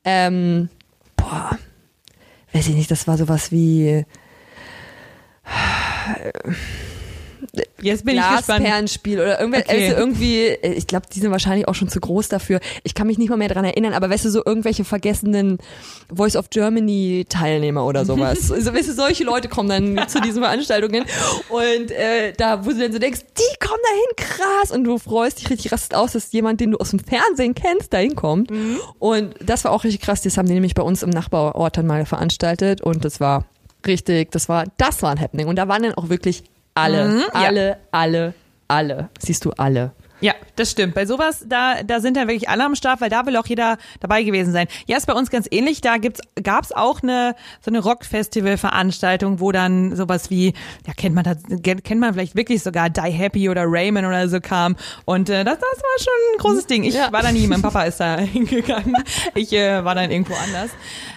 [0.04, 0.68] Ähm,
[1.16, 1.58] boah,
[2.52, 4.04] weiß ich nicht, das war sowas wie
[7.82, 8.46] Jetzt bin ich gespannt.
[8.46, 9.88] Glasperlenspiel oder irgendwer, Okay.
[9.88, 12.60] also irgendwie, äh, ich glaube, die sind wahrscheinlich auch schon zu groß dafür.
[12.84, 15.58] Ich kann mich nicht mal mehr dran erinnern, aber weißt du, so irgendwelche vergessenen
[16.12, 18.50] Voice of Germany Teilnehmer oder sowas.
[18.52, 21.04] also weißt du, solche Leute kommen dann zu diesen Veranstaltungen
[21.48, 25.40] und äh, da, wo du dann so denkst, die kommen dahin, krass und du freust
[25.40, 28.50] dich richtig rastet aus, dass jemand, den du aus dem Fernsehen kennst, da hinkommt.
[28.98, 31.86] Und das war auch richtig krass, das haben die nämlich bei uns im Nachbarort dann
[31.86, 33.44] mal veranstaltet und das war
[33.86, 36.42] richtig, das war, das war ein Happening und da waren dann auch wirklich
[36.76, 37.40] alle, Mhm, ja.
[37.48, 38.34] alle, alle,
[38.68, 39.08] alle.
[39.18, 39.92] Siehst du alle.
[40.20, 40.94] Ja, das stimmt.
[40.94, 43.76] Bei sowas, da, da sind dann wirklich alle am Start, weil da will auch jeder
[44.00, 44.66] dabei gewesen sein.
[44.86, 45.82] Ja, ist bei uns ganz ähnlich.
[45.82, 50.54] Da gibt's, gab's auch eine, so eine Rock-Festival-Veranstaltung, wo dann sowas wie,
[50.86, 54.40] ja, kennt man das, kennt man vielleicht wirklich sogar Die Happy oder Rayman oder so
[54.40, 54.76] kam.
[55.04, 56.84] Und äh, das, das war schon ein großes Ding.
[56.84, 57.12] Ich Ja.
[57.12, 58.94] war da nie, mein Papa ist da hingegangen.
[59.34, 60.70] Ich äh, war dann irgendwo anders.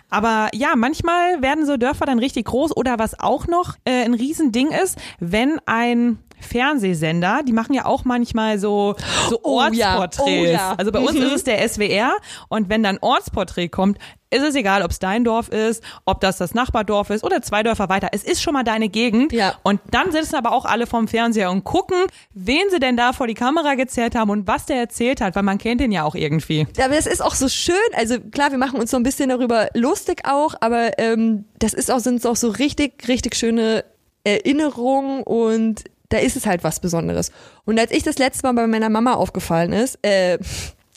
[0.10, 4.14] Aber ja, manchmal werden so Dörfer dann richtig groß oder was auch noch äh, ein
[4.16, 8.96] Riesending ist, wenn ein Fernsehsender, die machen ja auch manchmal so,
[9.30, 10.50] so Oh ja, Ortsporträts.
[10.50, 10.76] oh ja.
[10.78, 11.24] Also bei uns Mhm.
[11.24, 12.14] ist es der SWR
[12.50, 13.98] und wenn dann Ortsporträt kommt,
[14.32, 17.64] ist es egal, ob es dein Dorf ist, ob das das Nachbardorf ist oder zwei
[17.64, 18.10] Dörfer weiter.
[18.12, 19.32] Es ist schon mal deine Gegend.
[19.34, 19.56] Ja.
[19.64, 21.98] Und dann sitzen aber auch alle vorm Fernseher und gucken,
[22.36, 25.42] wen sie denn da vor die Kamera gezerrt haben und was der erzählt hat, weil
[25.42, 26.68] man kennt den ja auch irgendwie.
[26.80, 27.74] Aber das ist auch so schön.
[27.96, 31.90] Also klar, wir machen uns so ein bisschen darüber lustig auch, aber ähm, das ist
[31.90, 33.84] auch, sind auch so richtig, richtig schöne
[34.24, 37.32] Erinnerungen und da ist es halt was Besonderes.
[37.66, 40.38] Und als ich das letzte Mal bei meiner Mama aufgefallen ist, äh,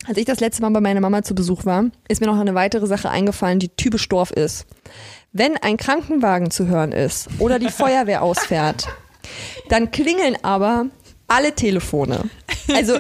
[0.07, 2.55] als ich das letzte Mal bei meiner Mama zu Besuch war, ist mir noch eine
[2.55, 4.67] weitere Sache eingefallen, die typisch Dorf ist.
[5.33, 8.89] Wenn ein Krankenwagen zu hören ist oder die Feuerwehr ausfährt,
[9.69, 10.87] dann klingeln aber
[11.29, 12.25] alle Telefone.
[12.73, 12.99] Also,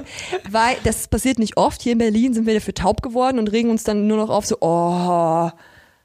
[0.51, 1.83] weil das passiert nicht oft.
[1.83, 4.47] Hier in Berlin sind wir dafür taub geworden und regen uns dann nur noch auf
[4.47, 5.51] so, oh,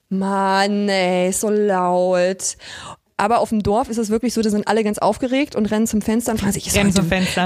[0.10, 2.56] Mann, ey, so laut.
[3.20, 5.88] Aber auf dem Dorf ist es wirklich so, da sind alle ganz aufgeregt und rennen
[5.88, 7.02] zum Fenster und fragen sich, ist, heute,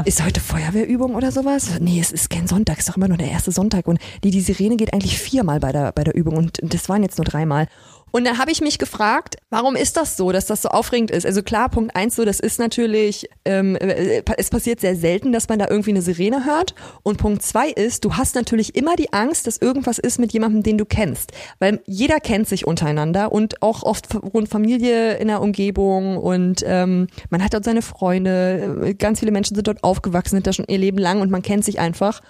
[0.05, 1.79] ist heute Feuerwehrübung oder sowas?
[1.79, 3.87] Nee, es ist kein Sonntag, es ist doch immer nur der erste Sonntag.
[3.87, 7.03] Und die, die Sirene geht eigentlich viermal bei der, bei der Übung und das waren
[7.03, 7.67] jetzt nur dreimal.
[8.11, 11.25] Und dann habe ich mich gefragt, warum ist das so, dass das so aufregend ist?
[11.25, 15.49] Also klar, Punkt eins so, das ist natürlich, ähm, äh, es passiert sehr selten, dass
[15.49, 16.75] man da irgendwie eine Sirene hört.
[17.03, 20.63] Und Punkt zwei ist, du hast natürlich immer die Angst, dass irgendwas ist mit jemandem,
[20.63, 21.31] den du kennst.
[21.59, 27.07] Weil jeder kennt sich untereinander und auch oft rund Familie in der Umgebung und ähm,
[27.29, 30.65] man hat dort seine Freunde, äh, ganz viele Menschen sind dort aufgewachsen, sind da schon
[30.67, 32.21] ihr Leben lang und man kennt sich einfach.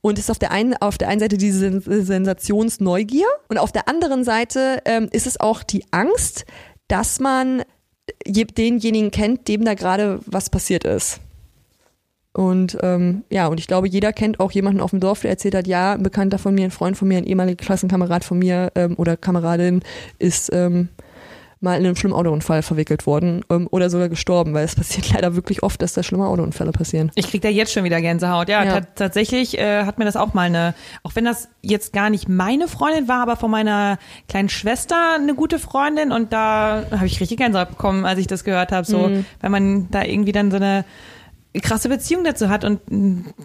[0.00, 3.88] Und ist auf der einen, auf der einen Seite diese Sen- Sensationsneugier und auf der
[3.88, 6.46] anderen Seite ähm, ist es auch die Angst,
[6.86, 7.62] dass man
[8.26, 11.20] je- denjenigen kennt, dem da gerade was passiert ist.
[12.32, 15.56] Und ähm, ja, und ich glaube, jeder kennt auch jemanden auf dem Dorf, der erzählt
[15.56, 18.70] hat, ja, ein Bekannter von mir, ein Freund von mir, ein ehemaliger Klassenkamerad von mir
[18.76, 19.82] ähm, oder Kameradin
[20.20, 20.88] ist ähm,
[21.60, 25.34] mal in einem schlimmen Autounfall verwickelt worden ähm, oder sogar gestorben, weil es passiert leider
[25.34, 27.10] wirklich oft, dass da schlimme Autounfälle passieren.
[27.14, 28.48] Ich krieg da jetzt schon wieder Gänsehaut.
[28.48, 28.80] Ja, Ja.
[28.80, 32.28] ta- tatsächlich äh, hat mir das auch mal eine, auch wenn das jetzt gar nicht
[32.28, 33.98] meine Freundin war, aber von meiner
[34.28, 38.44] kleinen Schwester eine gute Freundin und da habe ich richtig Gänsehaut bekommen, als ich das
[38.44, 38.86] gehört habe.
[38.86, 40.84] So, wenn man da irgendwie dann so eine
[41.60, 42.80] krasse Beziehung dazu hat und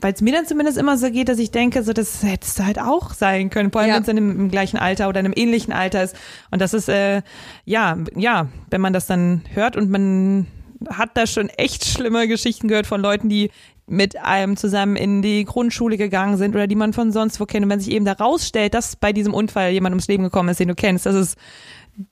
[0.01, 2.65] weil es mir dann zumindest immer so geht, dass ich denke, so das hättest du
[2.65, 3.95] halt auch sein können, vor allem Ja.
[3.95, 6.15] wenn es im, im gleichen Alter oder in einem ähnlichen Alter ist
[6.51, 7.21] und das ist äh,
[7.65, 10.47] ja ja, wenn man das dann hört und man
[10.89, 13.51] hat da schon echt schlimme Geschichten gehört von Leuten, die
[13.85, 17.65] mit einem zusammen in die Grundschule gegangen sind oder die man von sonst wo kennt
[17.65, 20.59] und wenn sich eben da rausstellt, dass bei diesem Unfall jemand ums Leben gekommen ist,
[20.59, 21.37] den du kennst, das ist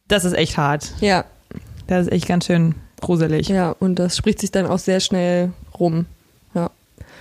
[0.07, 0.93] das ist echt hart.
[0.99, 1.25] Ja,
[1.87, 3.47] Das ist echt ganz schön gruselig.
[3.47, 6.05] ja, und das spricht sich dann auch sehr schnell rum.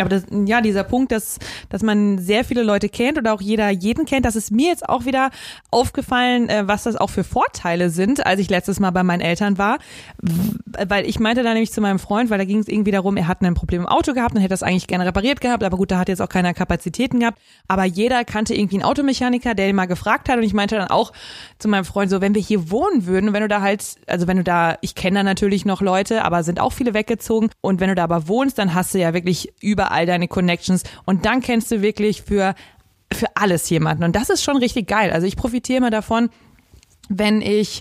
[0.00, 1.38] Aber das, ja, dieser Punkt, dass,
[1.68, 4.88] dass man sehr viele Leute kennt oder auch jeder jeden kennt, das ist mir jetzt
[4.88, 5.30] auch wieder
[5.70, 9.58] aufgefallen, äh, was das auch für Vorteile sind, als ich letztes Mal bei meinen Eltern
[9.58, 9.78] war.
[10.88, 13.28] Weil ich meinte da nämlich zu meinem Freund, weil da ging es irgendwie darum, er
[13.28, 15.90] hat ein Problem im Auto gehabt und hätte das eigentlich gerne repariert gehabt, aber gut,
[15.90, 17.38] da hat jetzt auch keiner Kapazitäten gehabt.
[17.68, 20.88] Aber jeder kannte irgendwie einen Automechaniker, der ihn mal gefragt hat und ich meinte dann
[20.88, 21.12] auch
[21.58, 24.36] zu meinem Freund so, wenn wir hier wohnen würden, wenn du da halt, also wenn
[24.36, 27.88] du da, ich kenne da natürlich noch Leute, aber sind auch viele weggezogen und wenn
[27.88, 29.52] du da aber wohnst, dann hast du ja wirklich
[29.90, 32.54] überall deine Connections und dann kennst du wirklich für
[33.12, 35.10] für alles jemanden und das ist schon richtig geil.
[35.10, 36.30] Also ich profitiere immer davon,
[37.08, 37.80] wenn ich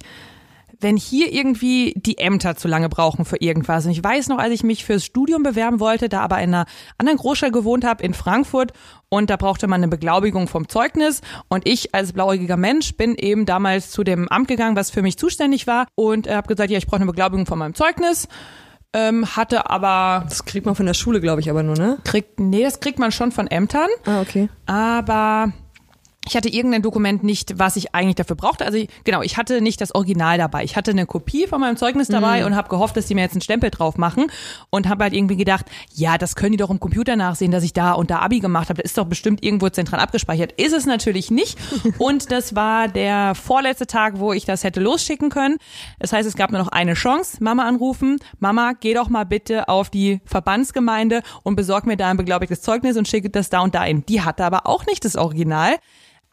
[0.81, 3.85] wenn hier irgendwie die Ämter zu lange brauchen für irgendwas.
[3.85, 6.65] Und ich weiß noch, als ich mich fürs Studium bewerben wollte, da aber in einer
[6.97, 8.71] anderen Großstadt gewohnt habe, in Frankfurt,
[9.09, 11.19] und da brauchte man eine Beglaubigung vom Zeugnis.
[11.49, 15.17] Und ich als blauäugiger Mensch bin eben damals zu dem Amt gegangen, was für mich
[15.17, 18.29] zuständig war, und habe gesagt, ja, ich brauche eine Beglaubigung von meinem Zeugnis.
[18.93, 21.97] Ähm, hatte aber Das kriegt man von der Schule, glaube ich, aber nur, ne?
[22.03, 24.49] kriegt nee das kriegt man schon von Ämtern Ah, okay.
[24.65, 25.53] aber
[26.29, 28.63] ich hatte irgendein Dokument nicht, was ich eigentlich dafür brauchte.
[28.63, 30.63] Also ich, genau, ich hatte nicht das Original dabei.
[30.63, 33.33] Ich hatte eine Kopie von meinem Zeugnis dabei und habe gehofft, dass die mir jetzt
[33.33, 34.27] einen Stempel drauf machen
[34.69, 37.73] und habe halt irgendwie gedacht, ja, das können die doch im Computer nachsehen, dass ich
[37.73, 38.81] da und da Abi gemacht habe.
[38.83, 40.51] Das ist doch bestimmt irgendwo zentral abgespeichert.
[40.51, 41.57] Ist es natürlich nicht.
[41.97, 45.57] Und das war der vorletzte Tag, wo ich das hätte losschicken können.
[45.99, 47.37] Das heißt, es gab nur noch eine Chance.
[47.41, 48.19] Mama anrufen.
[48.39, 52.97] Mama, geh doch mal bitte auf die Verbandsgemeinde und besorg mir da ein beglaubigtes Zeugnis
[52.97, 54.03] und schicke das da und da hin.
[54.07, 55.75] Die hatte aber auch nicht das Original.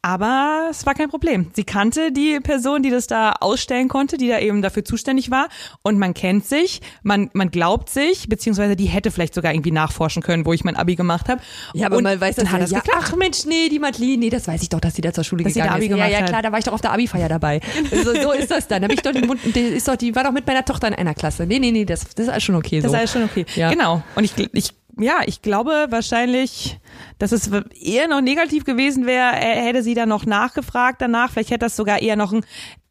[0.07, 1.51] Aber es war kein Problem.
[1.55, 5.49] Sie kannte die Person, die das da ausstellen konnte, die da eben dafür zuständig war.
[5.83, 10.23] Und man kennt sich, man, man glaubt sich, beziehungsweise die hätte vielleicht sogar irgendwie nachforschen
[10.23, 11.41] können, wo ich mein Abi gemacht habe.
[11.75, 13.05] Ja, aber und man weiß dann das hat ja, das ja, geklappt.
[13.05, 15.43] Ach Mensch, nee, die Madeline, nee, das weiß ich doch, dass sie da zur Schule
[15.43, 15.89] Dass sie gegangen ist.
[15.89, 17.61] Ja, gemacht ja, klar, da war ich doch auf der Abi-Feier dabei.
[17.91, 18.83] so, so ist das dann.
[18.83, 21.15] Da bin ich doch, die, ist doch, die war doch mit meiner Tochter in einer
[21.15, 21.47] Klasse.
[21.47, 22.95] Nee, nee, nee, das, das ist alles schon okay Das so.
[22.95, 23.45] ist alles schon okay.
[23.57, 23.73] Ja.
[23.73, 24.05] Genau.
[24.15, 26.79] Und ich, ich, ja, ich glaube wahrscheinlich,
[27.19, 31.31] dass es eher noch negativ gewesen wäre, hätte sie dann noch nachgefragt danach.
[31.31, 32.45] Vielleicht hätte das sogar eher noch ein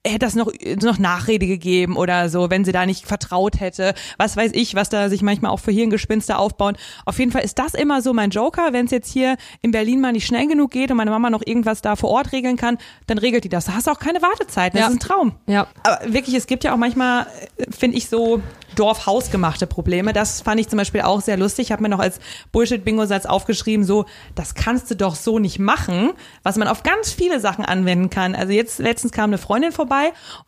[0.06, 0.52] hätte das noch,
[0.82, 3.94] noch Nachrede gegeben oder so, wenn sie da nicht vertraut hätte.
[4.18, 6.78] Was weiß ich, was da sich manchmal auch für Hirngespinste aufbauen.
[7.06, 8.72] Auf jeden Fall ist das immer so mein Joker.
[8.72, 11.42] Wenn es jetzt hier in Berlin mal nicht schnell genug geht und meine Mama noch
[11.46, 12.78] irgendwas da vor Ort regeln kann,
[13.08, 13.66] dann regelt die das.
[13.66, 14.74] Da hast du auch keine Wartezeit.
[14.74, 14.88] Das Ja.
[14.88, 15.32] ist ein Traum.
[15.48, 15.68] Ja.
[15.84, 17.26] Aber wirklich, es gibt ja auch manchmal,
[17.58, 18.42] äh, finde ich, so
[18.76, 20.14] Dorf-hausgemachte Probleme.
[20.14, 21.68] Das fand ich zum Beispiel auch sehr lustig.
[21.68, 22.20] Ich habe mir noch als
[22.52, 26.12] Bullshit-Bingo-Satz aufgeschrieben, so, das kannst du doch so nicht machen,
[26.44, 28.36] was man auf ganz viele Sachen anwenden kann.
[28.36, 29.95] Also jetzt, letztens kam eine Freundin vorbei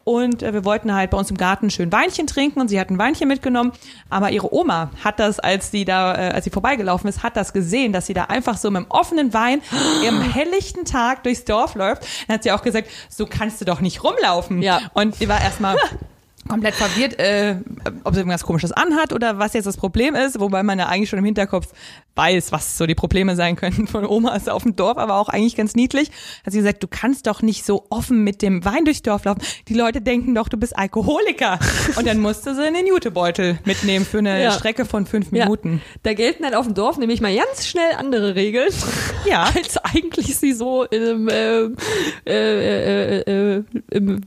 [0.04, 2.90] und äh, wir wollten halt bei uns im Garten schön Weinchen trinken und sie hat
[2.90, 3.72] ein Weinchen mitgenommen,
[4.10, 7.54] aber ihre Oma hat das, als sie da, äh, als sie vorbeigelaufen ist, hat das
[7.54, 9.62] gesehen, dass sie da einfach so mit dem offenen Wein
[10.08, 12.04] im helllichten Tag durchs Dorf läuft.
[12.28, 14.62] Dann hat sie auch gesagt, so kannst du doch nicht rumlaufen.
[14.62, 14.82] Ja.
[14.94, 15.78] Und sie war erstmal
[16.48, 17.56] komplett verwirrt, äh,
[18.04, 21.10] ob sie irgendwas komisches anhat oder was jetzt das Problem ist, wobei man ja eigentlich
[21.10, 21.68] schon im Hinterkopf
[22.16, 25.56] weiß, was so die Probleme sein könnten von Omas auf dem Dorf, aber auch eigentlich
[25.56, 26.10] ganz niedlich.
[26.46, 29.42] Hat sie gesagt, du kannst doch nicht so offen mit dem Wein durchs Dorf laufen.
[29.68, 31.60] Die Leute denken doch, du bist Alkoholiker.
[31.96, 34.52] Und dann musste sie einen Jutebeutel mitnehmen für eine Ja.
[34.52, 35.46] Strecke von fünf Ja.
[35.46, 35.82] Minuten.
[36.04, 38.70] Da gelten halt auf dem Dorf nämlich mal ganz schnell andere Regeln,
[39.26, 39.44] Ja.
[39.56, 41.60] als eigentlich sie so im, äh,
[42.26, 43.20] äh, äh,
[43.58, 44.22] äh, im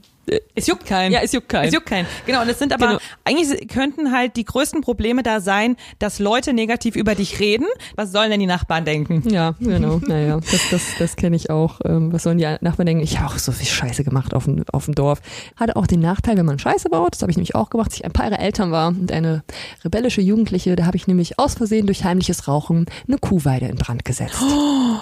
[0.55, 1.11] Es juckt keinen.
[1.11, 1.67] Ja, es juckt keinen.
[1.67, 2.05] Es juckt keinen.
[2.25, 2.99] Genau, und es sind aber, Genau.
[3.25, 7.65] eigentlich könnten halt die größten Probleme da sein, dass Leute negativ über dich reden.
[7.95, 9.23] Was sollen denn die Nachbarn denken?
[9.29, 9.99] Ja, genau.
[10.05, 11.79] Naja, das, das, das kenne ich auch.
[11.85, 13.03] Ähm, was sollen die Nachbarn denken?
[13.03, 15.21] Ich habe auch so viel Scheiße gemacht auf dem, auf dem Dorf.
[15.55, 17.95] Hatte auch den Nachteil, wenn man Scheiße baut, das habe ich nämlich auch gemacht, als
[17.95, 19.43] ich ein paar Jahre Eltern war und eine
[19.83, 24.05] rebellische Jugendliche, da habe ich nämlich aus Versehen durch heimliches Rauchen eine Kuhweide in Brand
[24.05, 24.35] gesetzt.
[24.41, 24.97] Oh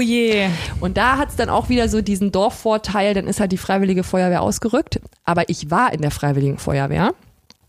[0.00, 0.48] je.
[0.80, 4.42] Und da hat's dann auch wieder so diesen Dorfvorteil, dann ist halt die Freiwillige Feuerwehr
[4.42, 5.00] ausgerückt.
[5.24, 7.14] Aber ich war in der Freiwilligen Feuerwehr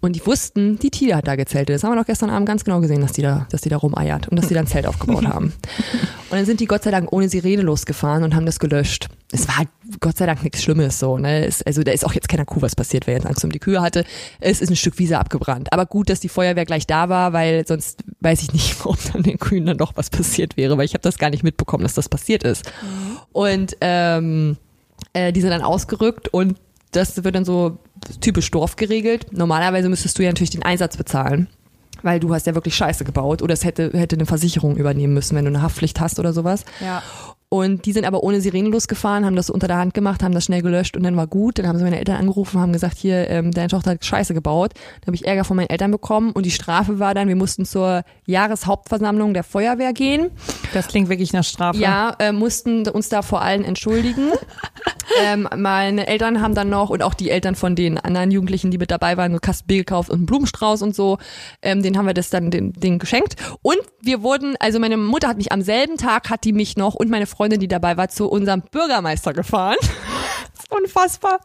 [0.06, 1.76] und die wussten, die Tia hat da gezeltet.
[1.76, 3.78] Das haben wir doch gestern Abend ganz genau gesehen, dass die da, dass die da
[3.78, 5.45] rumeiert und dass die da ein Zelt aufgebaut haben.
[5.45, 9.10] Und dann sind die Gott sei Dank ohne Sirene losgefahren und haben das gelöscht.
[9.32, 11.18] Es war halt Gott sei Dank nichts Schlimmes so.
[11.18, 11.45] Ne?
[11.45, 13.60] Es, also da ist auch jetzt keiner Kuh was passiert, wer jetzt Angst um die
[13.60, 14.06] Kühe hatte.
[14.39, 15.74] Es ist ein Stück Wiese abgebrannt.
[15.74, 19.24] Aber gut, dass die Feuerwehr gleich da war, weil sonst weiß ich nicht, ob dann
[19.24, 21.93] den Kühen dann doch was passiert wäre, weil ich habe das gar nicht mitbekommen, dass
[21.93, 22.72] das passiert ist.
[23.32, 24.58] Und ähm,
[25.14, 26.58] äh, die sind dann ausgerückt und
[26.96, 27.78] das wird dann so
[28.22, 29.28] typisch Dorf geregelt.
[29.32, 31.48] Normalerweise müsstest du ja natürlich den Einsatz bezahlen,
[32.02, 35.36] weil du hast ja wirklich Scheiße gebaut oder es hätte, hätte eine Versicherung übernehmen müssen,
[35.36, 36.66] wenn du eine Haftpflicht hast oder sowas.
[36.80, 37.04] Ja.
[37.48, 40.46] Und die sind aber ohne Sirene losgefahren, haben das unter der Hand gemacht, haben das
[40.46, 41.60] schnell gelöscht und dann war gut.
[41.60, 44.74] Dann haben sie meine Eltern angerufen, haben gesagt, hier, ähm, deine Tochter hat Scheiße gebaut.
[44.74, 47.66] Dann habe ich Ärger von meinen Eltern bekommen und die Strafe war dann, wir mussten
[47.66, 50.32] zur Jahreshauptversammlung der Feuerwehr gehen.
[50.74, 51.80] Das klingt wirklich nach Strafe.
[51.80, 54.32] Ja, äh, mussten uns da vor allen entschuldigen.
[55.22, 58.78] ähm, meine Eltern haben dann noch und auch die Eltern von den anderen Jugendlichen, die
[58.78, 61.18] mit dabei waren, so Kasten Bier gekauft und einen Blumenstrauß und so.
[61.62, 63.36] Ähm, den haben wir das dann den, den geschenkt.
[63.62, 66.95] Und wir wurden, also meine Mutter hat mich am selben Tag, hat die mich noch
[66.95, 69.78] und meine Freundin, die dabei war, zu unserem Bürgermeister gefahren.
[70.70, 71.39] Unfassbar.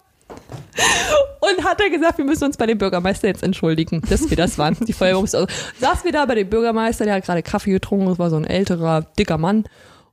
[1.40, 4.58] Und hat er gesagt, wir müssen uns bei dem Bürgermeister jetzt entschuldigen, dass wir das
[4.58, 4.76] waren.
[4.86, 5.46] Die Feuerwehr
[5.80, 8.44] saß wir da bei dem Bürgermeister, der hat gerade Kaffee getrunken, das war so ein
[8.44, 9.64] älterer, dicker Mann.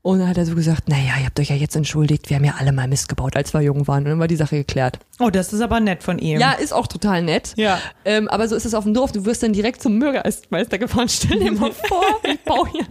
[0.07, 2.45] Und dann hat er so gesagt, naja, ihr habt euch ja jetzt entschuldigt, wir haben
[2.45, 4.05] ja alle mal Mist gebaut, als wir jung waren.
[4.05, 4.99] Und dann war die Sache geklärt.
[5.19, 6.39] Oh, das ist aber nett von ihm.
[6.39, 7.51] Ja, ist auch total nett.
[7.57, 7.77] Ja.
[8.05, 9.11] Ähm, aber so ist es auf dem Dorf.
[9.11, 11.09] Du wirst dann direkt zum Bürgermeister gefahren.
[11.09, 12.85] Stell dir mal vor, ich baue hier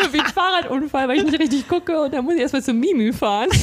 [0.00, 3.12] irgendwie einen Fahrradunfall, weil ich nicht richtig gucke und dann muss ich erstmal zum Mimi
[3.12, 3.50] fahren.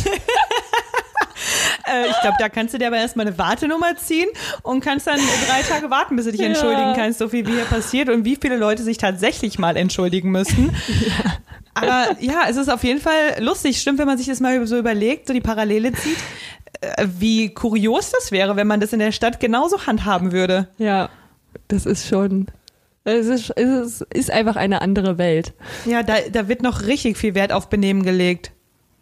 [1.87, 4.27] Äh, ich glaube, da kannst du dir aber erstmal eine Wartenummer ziehen
[4.63, 6.47] und kannst dann drei Tage warten, bis du dich Ja.
[6.47, 10.31] entschuldigen kannst, so viel wie hier passiert und wie viele Leute sich tatsächlich mal entschuldigen
[10.31, 10.73] müssten.
[11.75, 13.79] Aber ja, es ist auf jeden Fall lustig.
[13.79, 16.17] Stimmt, wenn man sich das mal so überlegt, so die Parallele zieht,
[16.81, 20.69] äh, wie kurios das wäre, wenn man das in der Stadt genauso handhaben würde.
[20.77, 21.09] Ja,
[21.67, 22.47] das ist schon,
[23.03, 25.53] es ist, es ist, ist einfach eine andere Welt.
[25.85, 28.51] Ja, da, da wird noch richtig viel Wert auf Benehmen gelegt.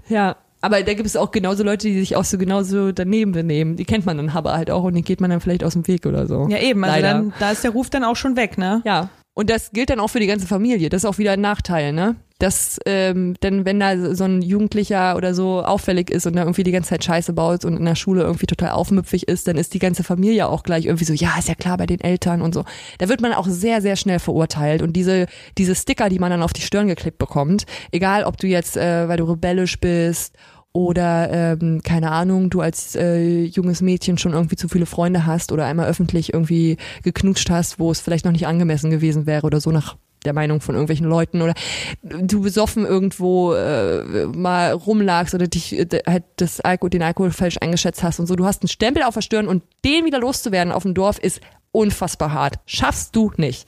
[0.10, 0.36] Ja.
[0.62, 3.76] Aber da gibt es auch genauso Leute, die sich auch so genauso daneben benehmen.
[3.76, 5.88] Die kennt man dann aber halt auch und die geht man dann vielleicht aus dem
[5.88, 6.48] Weg oder so.
[6.50, 6.84] Ja, eben.
[6.84, 7.14] Also Leider.
[7.14, 8.82] dann, da ist der Ruf dann auch schon weg, ne?
[8.86, 9.10] Ja.
[9.34, 10.90] Und das gilt dann auch für die ganze Familie.
[10.90, 12.16] Das ist auch wieder ein Nachteil, ne?
[12.44, 16.64] Dass, ähm, denn wenn da so ein Jugendlicher oder so auffällig ist und da irgendwie
[16.64, 19.74] die ganze Zeit Scheiße baut und in der Schule irgendwie total aufmüpfig ist, dann ist
[19.74, 22.54] die ganze Familie auch gleich irgendwie so, ja, ist ja klar bei den Eltern und
[22.54, 22.66] so.
[22.98, 24.82] Da wird man auch sehr, sehr schnell verurteilt.
[24.82, 25.28] Und diese,
[25.58, 29.08] diese Sticker, die man dann auf die Stirn geklebt bekommt, egal ob du jetzt, äh,
[29.08, 30.36] weil du rebellisch bist
[30.74, 35.54] oder ähm, keine Ahnung, du als äh, junges Mädchen schon irgendwie zu viele Freunde hast
[35.54, 39.62] oder einmal öffentlich irgendwie geknutscht hast, wo es vielleicht noch nicht angemessen gewesen wäre oder
[39.62, 39.96] so nach
[40.26, 41.54] der Meinung von irgendwelchen Leuten oder
[42.02, 47.58] du besoffen irgendwo äh, mal rumlagst oder dich äh, halt das Alkohol, den Alkohol falsch
[47.62, 48.36] eingeschätzt hast und so.
[48.36, 51.42] Du hast einen Stempel auf der Stirn und den wieder loszuwerden auf dem Dorf ist
[51.72, 52.56] unfassbar hart.
[52.66, 53.68] Schaffst du nicht.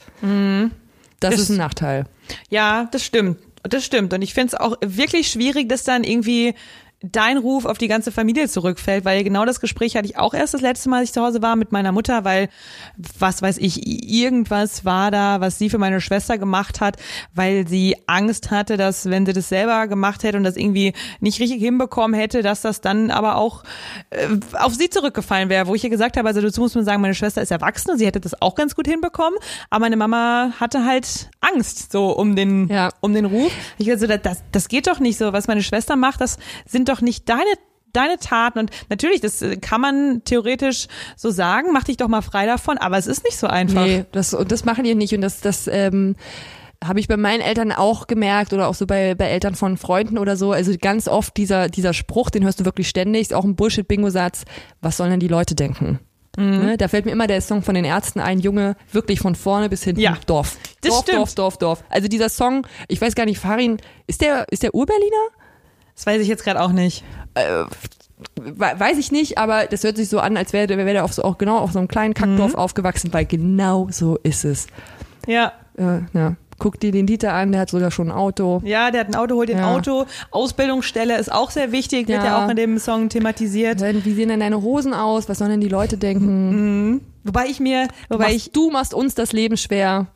[1.20, 2.04] Das Ist- ist ein Nachteil.
[2.50, 3.38] Ja, das stimmt.
[3.62, 4.12] Das stimmt.
[4.12, 6.54] Und ich finde es auch wirklich schwierig, dass dann irgendwie
[7.02, 10.54] dein Ruf auf die ganze Familie zurückfällt, weil genau das Gespräch hatte ich auch erst
[10.54, 12.48] das letzte Mal, als ich zu Hause war mit meiner Mutter, weil
[13.18, 16.96] was weiß ich, irgendwas war da, was sie für meine Schwester gemacht hat,
[17.34, 21.38] weil sie Angst hatte, dass wenn sie das selber gemacht hätte und das irgendwie nicht
[21.38, 23.62] richtig hinbekommen hätte, dass das dann aber auch
[24.10, 24.28] äh,
[24.58, 27.14] auf sie zurückgefallen wäre, wo ich ihr gesagt habe, also dazu muss man sagen, meine
[27.14, 29.38] Schwester ist erwachsen und sie hätte das auch ganz gut hinbekommen,
[29.68, 32.88] aber meine Mama hatte halt Angst so um den Ja.
[33.00, 33.52] um den Ruf.
[33.76, 35.32] Ich dachte so, das, das geht doch nicht so.
[35.34, 37.50] Was meine Schwester macht, das sind doch nicht deine
[37.92, 42.20] deine Taten und natürlich, das äh, kann man theoretisch so sagen, mach dich doch mal
[42.20, 43.84] frei davon, aber es ist nicht so einfach.
[43.86, 45.14] Nee, das, und das machen die nicht.
[45.14, 46.14] Und das, das ähm,
[46.84, 50.18] habe ich bei meinen Eltern auch gemerkt oder auch so bei, bei Eltern von Freunden
[50.18, 50.52] oder so.
[50.52, 54.44] Also ganz oft dieser, dieser Spruch, den hörst du wirklich ständig, ist auch ein Bullshit-Bingo-Satz.
[54.82, 55.98] Was sollen denn die Leute denken?
[56.36, 56.66] Mhm.
[56.66, 56.76] Ne?
[56.76, 59.84] Da fällt mir immer der Song von den Ärzten ein, Junge, wirklich von vorne bis
[59.84, 60.58] hinten Ja, Dorf.
[60.82, 61.18] das Dorf, stimmt.
[61.18, 61.84] Dorf, Dorf, Dorf.
[61.88, 65.28] Also dieser Song, ich weiß gar nicht, Farin, ist der, ist der Urberliner?
[65.96, 67.02] Das weiß ich jetzt gerade auch nicht.
[67.34, 71.04] We- Weiß ich nicht, aber das hört sich so an, als wäre der, wäre der
[71.04, 72.58] auf so, auch genau auf so einem kleinen Kackdorf Mhm.
[72.58, 74.66] aufgewachsen, weil genau so ist es.
[75.26, 75.52] Ja.
[75.76, 76.34] Äh, ja.
[76.58, 78.62] Guck dir den Dieter an, der hat sogar schon ein Auto.
[78.64, 79.74] Ja, der hat ein Auto, holt Ja.
[79.74, 80.06] Auto.
[80.30, 82.24] Ausbildungsstelle ist auch sehr wichtig, wird Ja.
[82.40, 83.82] ja auch in dem Song thematisiert.
[83.82, 85.28] Wie sehen denn deine Hosen aus?
[85.28, 87.02] Was sollen denn die Leute denken?
[87.24, 90.06] Wobei ich mir, wobei Machst ich, du machst uns das Leben schwer.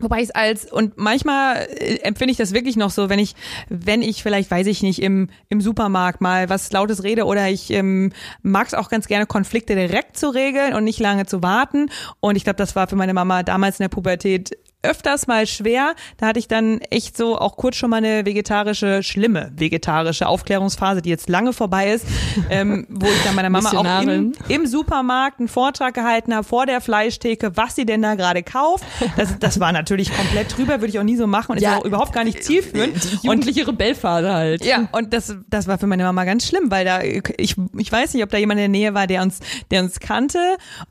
[0.00, 3.34] Wobei ich es als, und manchmal äh, empfinde ich das wirklich noch so, wenn ich,
[3.68, 7.70] wenn ich vielleicht, weiß ich nicht, im, im Supermarkt mal was Lautes rede oder ich
[7.70, 11.90] ähm, mag es auch ganz gerne, Konflikte direkt zu regeln und nicht lange zu warten.
[12.20, 15.94] Und ich glaube, das war für meine Mama damals in der Pubertät öfters mal schwer.
[16.16, 21.02] Da hatte ich dann echt so auch kurz schon mal eine vegetarische, schlimme vegetarische Aufklärungsphase,
[21.02, 22.06] die jetzt lange vorbei ist,
[22.50, 26.66] ähm, wo ich dann meiner Mama auch im, im Supermarkt einen Vortrag gehalten habe vor
[26.66, 28.84] der Fleischtheke, was sie denn da gerade kauft.
[29.16, 31.78] Das, das war natürlich komplett drüber, würde ich auch nie so machen und ist Ja,
[31.78, 32.94] auch überhaupt gar nicht zielführend.
[32.94, 34.64] Und Jugendliche Rebellphase halt.
[34.64, 38.14] ja, und das, das war für meine Mama ganz schlimm, weil da, ich, ich weiß
[38.14, 40.38] nicht, ob da jemand in der Nähe war, der uns, der uns kannte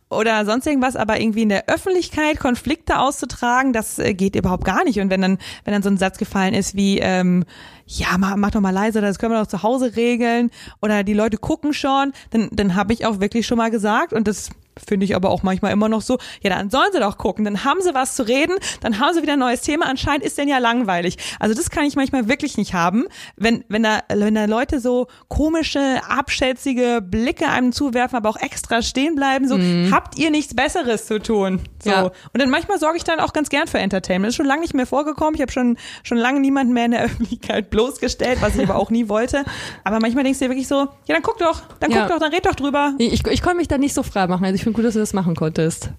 [0.10, 4.84] oder sonst irgendwas, aber irgendwie in der Öffentlichkeit Konflikte auszutragen, das äh, geht überhaupt gar
[4.84, 5.00] nicht.
[5.00, 7.46] Und wenn dann, wenn dann so ein Satz gefallen ist wie, ähm,
[7.86, 10.50] ja, mach, mach doch mal leise, das können wir doch zu Hause regeln
[10.82, 14.28] oder die Leute gucken schon, dann, dann habe ich auch wirklich schon mal gesagt und
[14.28, 14.50] das
[14.86, 17.64] finde ich aber auch manchmal immer noch so, ja, dann sollen sie doch gucken, dann
[17.64, 20.48] haben sie was zu reden, dann haben sie wieder ein neues Thema, anscheinend ist denn
[20.48, 21.18] ja langweilig.
[21.40, 23.06] Also das kann ich manchmal wirklich nicht haben,
[23.38, 28.82] wenn, wenn da, wenn da Leute so komische, abschätzige Blicke einem zuwerfen, aber auch extra
[28.82, 29.58] stehen bleiben, so,
[29.92, 31.62] habt ihr nichts Besseres zu tun?
[31.84, 31.90] So.
[31.90, 32.04] Ja.
[32.04, 34.30] Und dann manchmal sorge ich dann auch ganz gern für Entertainment.
[34.30, 35.36] Ist schon lange nicht mehr vorgekommen.
[35.36, 38.90] Ich habe schon, schon lange niemanden mehr in der Öffentlichkeit bloßgestellt, was ich aber auch
[38.90, 39.44] nie wollte.
[39.84, 40.76] Aber manchmal denkst du dir wirklich so,
[41.08, 42.02] ja, dann guck doch, dann Ja.
[42.02, 42.94] guck doch, dann red doch drüber.
[42.98, 44.46] Ich, ich konnte mich da nicht so frei machen.
[44.46, 45.92] Also ich finde gut, dass du das machen konntest.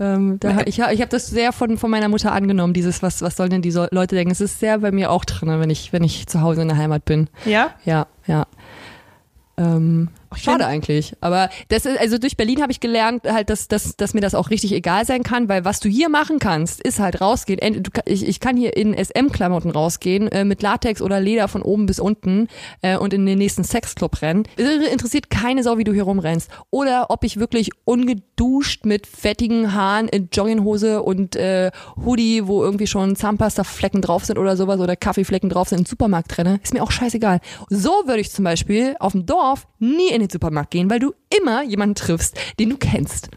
[0.00, 3.36] Ähm, da, ich ich habe das sehr von, von meiner Mutter angenommen, dieses, was, was
[3.36, 4.32] sollen denn die so Leute denken.
[4.32, 6.78] Es ist sehr bei mir auch drin, wenn ich, wenn ich zu Hause in der
[6.78, 7.28] Heimat bin.
[7.44, 7.74] Ja?
[7.84, 8.46] Ja, ja.
[9.58, 11.14] Ähm, schade eigentlich.
[11.20, 14.34] Aber das ist, also durch Berlin habe ich gelernt, halt, dass, dass, dass mir das
[14.34, 17.82] auch richtig egal sein kann, weil was du hier machen kannst, ist halt rausgehen.
[18.06, 22.00] Ich, ich kann hier in SM-Klamotten rausgehen, äh, mit Latex oder Leder von oben bis
[22.00, 22.48] unten
[22.80, 24.44] äh, und in den nächsten Sexclub rennen.
[24.56, 26.50] Es interessiert keine Sau, wie du hier rumrennst.
[26.70, 31.70] Oder ob ich wirklich ungeduscht mit fettigen Haaren in Jogginghose und äh,
[32.04, 35.88] Hoodie, wo irgendwie schon Zahnpasta-Flecken drauf sind oder sowas oder Kaffeeflecken drauf sind, in den
[35.88, 36.60] Supermarkt renne.
[36.62, 37.40] Ist mir auch scheißegal.
[37.68, 41.12] So würde ich zum Beispiel auf dem Dorf nie in den Supermarkt gehen, weil du
[41.40, 43.28] immer jemanden triffst, den du kennst.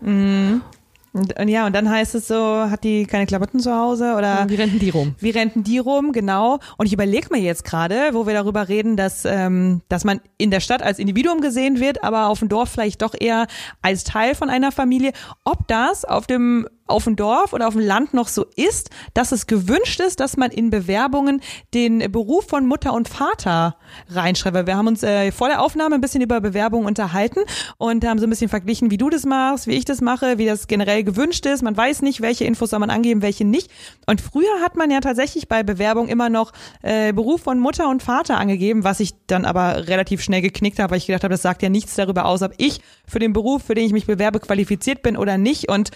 [1.16, 4.50] Und, und ja, und dann heißt es so, hat die keine Klamotten zu Hause oder
[4.50, 5.16] Wie rennen die rum?
[5.20, 6.60] wie renten die rum, genau.
[6.78, 10.52] Und ich überlege mir jetzt gerade, wo wir darüber reden, dass, ähm, dass man in
[10.52, 13.48] der Stadt als Individuum gesehen wird, aber auf dem Dorf vielleicht doch eher
[13.82, 15.14] als Teil von einer Familie,
[15.46, 19.32] ob das auf dem auf dem Dorf oder auf dem Land noch so ist, dass
[19.32, 21.42] es gewünscht ist, dass man in Bewerbungen
[21.74, 23.76] den Beruf von Mutter und Vater
[24.10, 24.68] reinschreibt.
[24.68, 27.40] Wir haben uns äh, vor der Aufnahme ein bisschen über Bewerbungen unterhalten
[27.78, 30.46] und haben so ein bisschen verglichen, wie du das machst, wie ich das mache, wie
[30.46, 31.64] das generell gewünscht ist.
[31.64, 33.72] Man weiß nicht, welche Infos soll man angeben, welche nicht.
[34.06, 36.52] Und früher hat man ja tatsächlich bei Bewerbung immer noch
[36.84, 40.92] äh, Beruf von Mutter und Vater angegeben, was ich dann aber relativ schnell geknickt habe,
[40.92, 43.64] weil ich gedacht habe, das sagt ja nichts darüber aus, ob ich für den Beruf,
[43.64, 45.70] für den ich mich bewerbe, qualifiziert bin oder nicht.
[45.70, 45.90] Und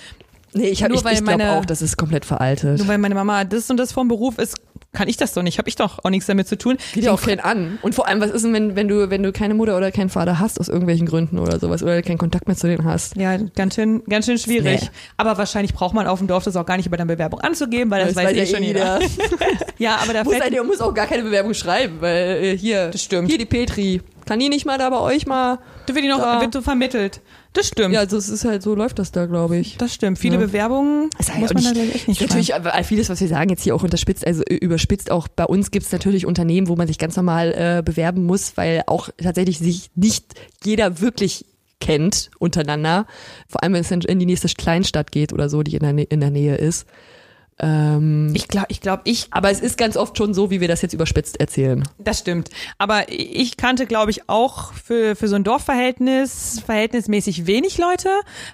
[0.53, 2.79] Nee, ich, hab- Nur ich, weil ich glaube auch, das ist komplett veraltet.
[2.79, 4.55] nur weil meine Mama das und das vom Beruf ist,
[4.91, 5.59] kann ich das doch nicht.
[5.59, 6.77] Habe ich doch auch nichts damit zu tun.
[6.93, 7.77] Geht ja auch keinen an.
[7.83, 10.09] Und vor allem, was ist denn, wenn, wenn du, wenn du keine Mutter oder keinen
[10.09, 13.15] Vater hast aus irgendwelchen Gründen oder sowas oder keinen Kontakt mehr zu denen hast?
[13.15, 14.81] Ja, ganz schön, ganz schön schwierig.
[14.81, 14.89] Nee.
[15.17, 17.91] Aber wahrscheinlich braucht man auf dem Dorf das auch gar nicht über deine Bewerbung anzugeben,
[17.91, 18.99] weil das, weiß eh schon jeder.
[19.77, 23.03] Ja, aber da muss, fällt, muss auch gar keine Bewerbung schreiben, weil äh, hier, Das
[23.03, 23.29] stimmt.
[23.29, 24.01] hier die Petri.
[24.25, 25.59] Kann die nicht mal da bei euch mal?
[25.85, 26.41] da wird die noch, Ja.
[26.41, 27.21] wird so vermittelt.
[27.53, 27.93] Das stimmt.
[27.95, 29.77] Ja, also es ist halt so läuft das da, glaube ich.
[29.77, 30.19] Das stimmt.
[30.19, 30.41] Viele Ja.
[30.41, 32.67] Bewerbungen Ist muss ja man da gleich echt nicht natürlich schreiben.
[32.67, 35.09] aber vieles, was wir sagen, jetzt hier auch unterspitzt, also äh, überspitzt.
[35.09, 38.55] Auch bei uns gibt es natürlich Unternehmen, wo man sich ganz normal äh, bewerben muss,
[38.55, 41.45] weil auch tatsächlich sich nicht jeder wirklich
[41.81, 43.07] kennt untereinander.
[43.47, 45.93] Vor allem, wenn es in in die nächste Kleinstadt geht oder so, die in der,
[45.93, 46.85] Nä- in der Nähe ist.
[47.61, 50.67] Ähm, Ich glaube, ich glaube, ich aber es ist ganz oft schon so, wie wir
[50.67, 51.83] das jetzt überspitzt erzählen.
[51.97, 52.49] Das stimmt.
[52.77, 58.09] Aber ich kannte, glaube ich, auch für, für so ein Dorfverhältnis verhältnismäßig wenig Leute,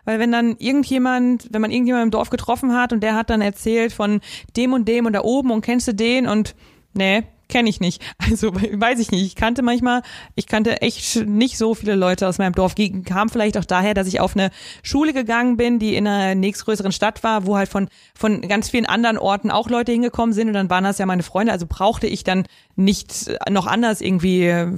[0.06, 3.41] weil wenn dann irgendjemand, wenn man irgendjemand im Dorf getroffen hat und der hat dann
[3.41, 4.22] erzählt von
[4.56, 6.56] dem und dem und da oben und kennst du den und
[6.93, 8.02] nee, kenne ich nicht.
[8.28, 9.24] Also weiß ich nicht.
[9.24, 10.02] Ich kannte manchmal,
[10.36, 12.74] ich kannte echt nicht so viele Leute aus meinem Dorf.
[13.06, 14.50] Kam vielleicht auch daher, dass ich auf eine
[14.82, 18.86] Schule gegangen bin, die in einer nächstgrößeren Stadt war, wo halt von, von ganz vielen
[18.86, 21.52] anderen Orten auch Leute hingekommen sind und dann waren das ja meine Freunde.
[21.52, 24.72] Also brauchte ich dann nicht noch anders irgendwie äh,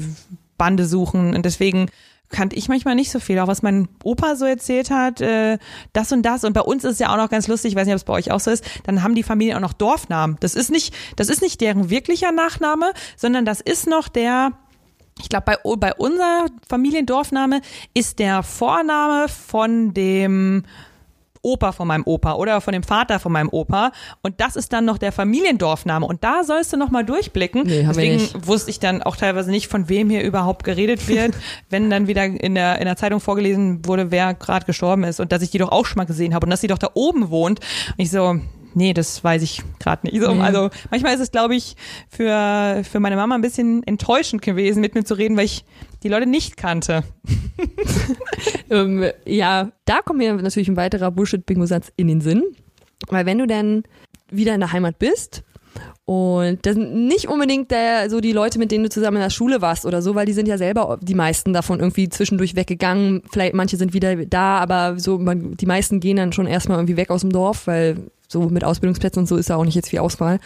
[0.57, 1.89] Bande suchen und deswegen
[2.30, 5.57] kannte ich manchmal nicht so viel, auch was mein Opa so erzählt hat, äh,
[5.93, 6.43] das und das.
[6.43, 8.03] Und bei uns ist es ja auch noch ganz lustig, ich weiß nicht, ob es
[8.03, 10.38] bei euch auch so ist, dann haben die Familien auch noch Dorfnamen.
[10.39, 14.51] Das ist nicht, das ist nicht deren wirklicher Nachname, sondern das ist noch der,
[15.19, 17.61] ich glaube, bei, bei unser Familiendorfname
[17.93, 20.63] ist der Vorname von dem
[21.47, 23.91] Opa von meinem Opa oder von dem Vater von meinem Opa
[24.21, 27.63] und das ist dann noch der Familiendorfname und da sollst du noch mal durchblicken.
[27.63, 31.35] Nee, Deswegen wusste ich dann auch teilweise nicht, von wem hier überhaupt geredet wird,
[31.69, 35.31] wenn dann wieder in der in der Zeitung vorgelesen wurde, wer gerade gestorben ist und
[35.31, 37.29] dass ich die doch auch schon mal gesehen habe und dass sie doch da oben
[37.29, 37.59] wohnt.
[37.59, 38.39] Und ich so
[38.77, 40.21] Nee, das weiß ich gerade nicht.
[40.21, 40.41] So, Nee.
[40.41, 41.75] Also manchmal ist es, glaube ich,
[42.09, 45.65] für, für meine Mama ein bisschen enttäuschend gewesen, mit mir zu reden, weil ich
[46.03, 47.03] die Leute nicht kannte.
[48.69, 52.43] Ähm, ja, da kommt mir natürlich ein weiterer Bullshit-Bingo-Satz in den Sinn.
[53.07, 53.83] Weil wenn du dann
[54.29, 55.43] wieder in der Heimat bist
[56.05, 59.29] und das sind nicht unbedingt der, so die Leute, mit denen du zusammen in der
[59.29, 63.23] Schule warst oder so, weil die sind ja selber die meisten davon irgendwie zwischendurch weggegangen.
[63.31, 66.97] Vielleicht manche sind wieder da, aber so man, die meisten gehen dann schon erstmal irgendwie
[66.97, 69.89] weg aus dem Dorf, weil so mit Ausbildungsplätzen und so ist da auch nicht jetzt
[69.89, 70.39] viel Auswahl.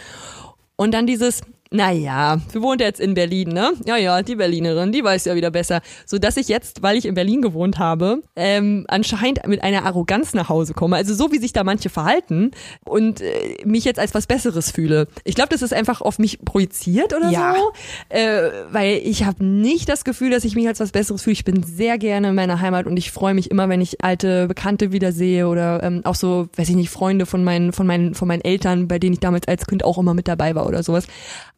[0.76, 1.42] Und dann dieses,
[1.72, 3.72] naja, wir wohnt jetzt in Berlin, ne?
[3.86, 5.80] Ja, ja, die Berlinerin, die weiß ja wieder besser.
[6.06, 10.34] So dass ich jetzt, weil ich in Berlin gewohnt habe, ähm, anscheinend mit einer Arroganz
[10.34, 10.96] nach Hause komme.
[10.96, 12.50] Also so wie sich da manche verhalten
[12.84, 15.08] und äh, mich jetzt als was Besseres fühle.
[15.24, 17.54] Ich glaube, das ist einfach auf mich projiziert oder Ja.
[17.56, 17.72] so.
[18.16, 21.32] Äh, weil ich habe nicht das Gefühl, dass ich mich als was Besseres fühle.
[21.32, 24.46] Ich bin sehr gerne in meiner Heimat und ich freue mich immer, wenn ich alte
[24.46, 28.28] Bekannte wiedersehe oder ähm, auch so, weiß ich nicht, Freunde von meinen, von meinen, von
[28.28, 31.06] meinen Eltern, bei denen ich damals als Kind auch immer mit dabei war oder sowas.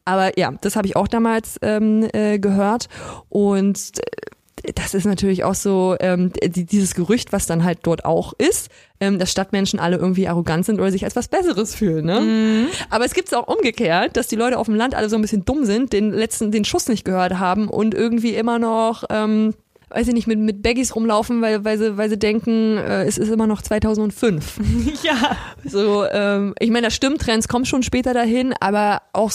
[0.05, 2.87] Aber ja, das habe ich auch damals ähm, äh, gehört
[3.29, 8.05] und äh, das ist natürlich auch so ähm, die, dieses Gerücht, was dann halt dort
[8.05, 12.05] auch ist, ähm, dass Stadtmenschen alle irgendwie arrogant sind oder sich als was Besseres fühlen.
[12.05, 12.21] Ne?
[12.21, 12.67] Mhm.
[12.89, 15.21] Aber es gibt es auch umgekehrt, dass die Leute auf dem Land alle so ein
[15.21, 19.53] bisschen dumm sind, den letzten, den Schuss nicht gehört haben und irgendwie immer noch ähm,
[19.95, 23.17] weiß ich nicht, mit, mit Baggies rumlaufen, weil, weil, sie, weil sie denken, äh, es
[23.17, 24.59] ist immer noch 2005.
[25.03, 25.37] Ja.
[25.63, 29.31] So, ähm, ich meine, das stimmt, Trends kommen schon später dahin, aber auch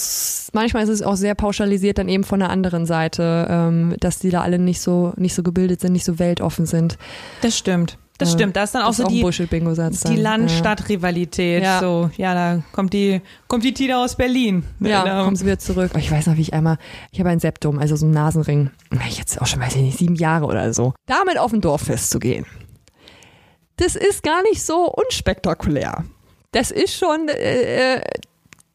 [0.52, 4.30] manchmal ist es auch sehr pauschalisiert dann eben von der anderen Seite, ähm, dass die
[4.30, 6.98] da alle nicht so nicht so gebildet sind, nicht so weltoffen sind.
[7.42, 7.98] Das stimmt.
[8.20, 8.54] Das Äh, stimmt.
[8.56, 9.22] Da ist dann auch das so auch die,
[10.08, 10.16] die.
[10.16, 11.62] Land-Stadt-Rivalität.
[11.62, 11.80] Ja.
[11.80, 14.62] So, ja, da kommt die, kommt die Tina aus Berlin.
[14.80, 15.90] Ja, Da- kommen sie wieder zurück.
[15.98, 16.78] Ich weiß noch, wie ich einmal,
[17.10, 18.70] ich habe ein Septum, also so einen Nasenring,
[19.08, 22.10] ich jetzt auch schon, weiß ich nicht, sieben Jahre oder so, damit auf ein Dorffest
[22.10, 22.46] zu gehen.
[23.76, 26.04] Das ist gar nicht so unspektakulär.
[26.52, 28.02] Das ist schon, äh,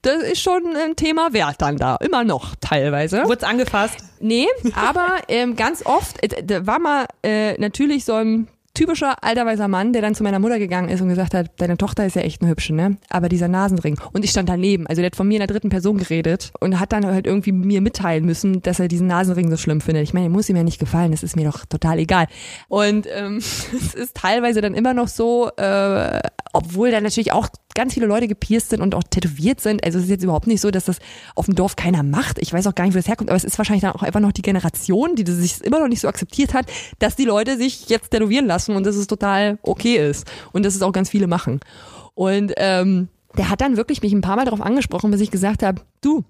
[0.02, 3.24] das ist schon ein Thema wert dann da, immer noch teilweise.
[3.26, 3.98] Wurd's angefasst?
[4.20, 9.46] Nee, aber ähm, ganz oft, äh, da war mal äh, natürlich so ein typischer alter
[9.46, 12.16] weißer Mann, der dann zu meiner Mutter gegangen ist und gesagt hat, deine Tochter ist
[12.16, 12.98] ja echt eine hübsche, ne?
[13.10, 14.00] Aber dieser Nasenring.
[14.14, 14.86] Und ich stand daneben.
[14.86, 17.52] Also der hat von mir in der dritten Person geredet und hat dann halt irgendwie
[17.52, 20.04] mir mitteilen müssen, dass er diesen Nasenring so schlimm findet.
[20.04, 22.28] Ich meine, muss ihm ja nicht gefallen, das ist mir doch total egal.
[22.68, 26.20] Und ähm, es ist teilweise dann immer noch so, äh,
[26.54, 29.84] obwohl da natürlich auch ganz viele Leute gepierst sind und auch tätowiert sind.
[29.84, 30.98] Also es ist jetzt überhaupt nicht so, dass das
[31.36, 32.40] auf dem Dorf keiner macht.
[32.40, 34.20] Ich weiß auch gar nicht, wo das herkommt, aber es ist wahrscheinlich dann auch einfach
[34.20, 36.66] noch die Generation, die das sich immer noch nicht so akzeptiert hat,
[37.00, 40.74] dass die Leute sich jetzt tätowieren lassen und dass es total okay ist und dass
[40.74, 41.60] es auch ganz viele machen.
[42.16, 45.62] Und ähm, der hat dann wirklich mich ein paar Mal darauf angesprochen, bis ich gesagt
[45.62, 46.24] habe, du,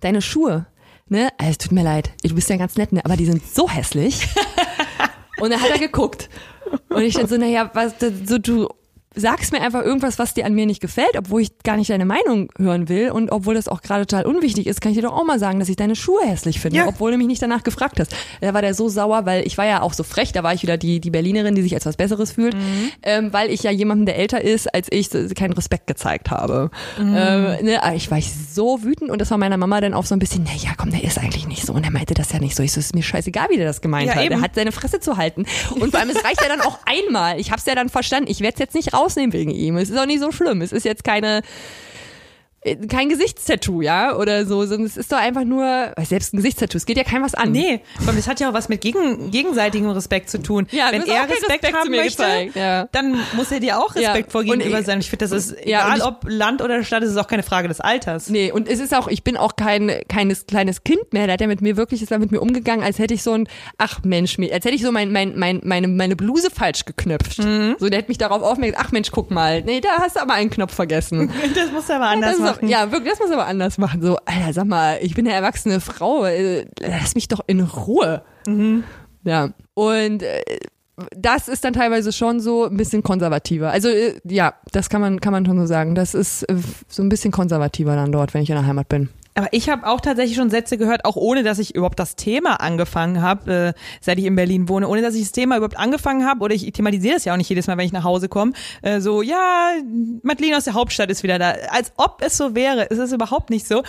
[0.00, 0.66] deine Schuhe,
[1.08, 3.46] ne, also, es tut mir leid, du bist ja ganz nett, ne, aber die sind
[3.46, 4.28] so hässlich.
[5.40, 6.28] Und dann hat er geguckt.
[6.88, 7.94] Und ich dann so, naja, was,
[8.26, 8.68] so du
[9.14, 12.04] sagst mir einfach irgendwas, was dir an mir nicht gefällt, obwohl ich gar nicht deine
[12.04, 15.12] Meinung hören will und obwohl das auch gerade total unwichtig ist, kann ich dir doch
[15.14, 16.86] auch mal sagen, dass ich deine Schuhe hässlich finde, Ja.
[16.86, 18.14] obwohl du mich nicht danach gefragt hast.
[18.40, 20.62] Da war der so sauer, weil ich war ja auch so frech, da war ich
[20.62, 22.54] wieder die, die Berlinerin, die sich als was Besseres fühlt,
[23.02, 26.70] ähm, weil ich ja jemandem, der älter ist als ich, keinen Respekt gezeigt habe.
[26.98, 30.14] Ähm, ne, ich war ich so wütend und das war meiner Mama dann auch so
[30.14, 32.38] ein bisschen, na ja, komm, der ist eigentlich nicht so und er meinte das ja
[32.38, 32.62] nicht so.
[32.62, 34.24] Ich so, ist mir scheißegal, wie der das gemeint Ja, hat.
[34.24, 34.34] eben.
[34.36, 35.46] Er hat seine Fresse zu halten.
[35.80, 37.40] Und vor allem, es reicht ja dann auch einmal.
[37.40, 38.30] Ich hab's ja dann verstanden.
[38.30, 39.76] Ich werde es jetzt nicht rausnehmen wegen ihm.
[39.76, 40.60] Es ist auch nicht so schlimm.
[40.60, 41.42] Es ist jetzt keine
[42.76, 46.86] kein Gesichtstattoo, ja, oder so, sondern es ist doch einfach nur, selbst ein Gesichtstattoo, es
[46.86, 47.52] geht ja keinem was an.
[47.52, 50.66] Nee, aber das hat ja auch was mit gegen, gegenseitigem Respekt zu tun.
[50.70, 52.88] Ja, du Wenn er Respekt, Respekt zu haben mir möchte, gezeigt, ja.
[52.92, 55.00] dann muss er dir auch Respekt Ja, vor und gegenüber ich- sein.
[55.00, 57.42] Ich finde, das ist Ja, egal, ich- ob Land oder Stadt, es ist auch keine
[57.42, 58.28] Frage des Alters.
[58.30, 61.26] Nee, und es ist auch, ich bin auch kein keines kleines Kind mehr.
[61.26, 63.32] Der hat ja mit mir wirklich, ist da mit mir umgegangen, als hätte ich so
[63.32, 63.48] ein,
[63.78, 67.38] ach Mensch, als hätte ich so mein, mein, mein, meine, meine Bluse falsch geknöpft.
[67.38, 67.76] Mhm.
[67.78, 70.34] So, der hat mich darauf aufmerksam, ach Mensch, guck mal, nee, da hast du aber
[70.34, 71.30] einen Knopf vergessen.
[71.54, 72.70] Das muss er aber anders ist machen.
[72.70, 74.02] Ja, wirklich, das muss aber anders machen.
[74.02, 78.22] So, Alter, sag mal, ich bin eine erwachsene Frau, äh, lass mich doch in Ruhe.
[79.24, 80.42] Ja, und äh,
[81.16, 83.70] das ist dann teilweise schon so ein bisschen konservativer.
[83.70, 85.94] Also äh, ja, das kann man kann man schon so sagen.
[85.94, 86.56] Das ist äh,
[86.88, 89.08] so ein bisschen konservativer dann dort, wenn ich in der Heimat bin.
[89.38, 92.60] Aber ich habe auch tatsächlich schon Sätze gehört, auch ohne dass ich überhaupt das Thema
[92.60, 96.26] angefangen habe, äh, seit ich in Berlin wohne, ohne dass ich das Thema überhaupt angefangen
[96.26, 98.50] habe, oder ich thematisiere das ja auch nicht jedes Mal, wenn ich nach Hause komme,
[98.82, 99.74] äh, so, ja,
[100.24, 101.54] Madeline aus der Hauptstadt ist wieder da.
[101.70, 102.90] Als ob es so wäre.
[102.90, 103.84] Es ist überhaupt nicht so.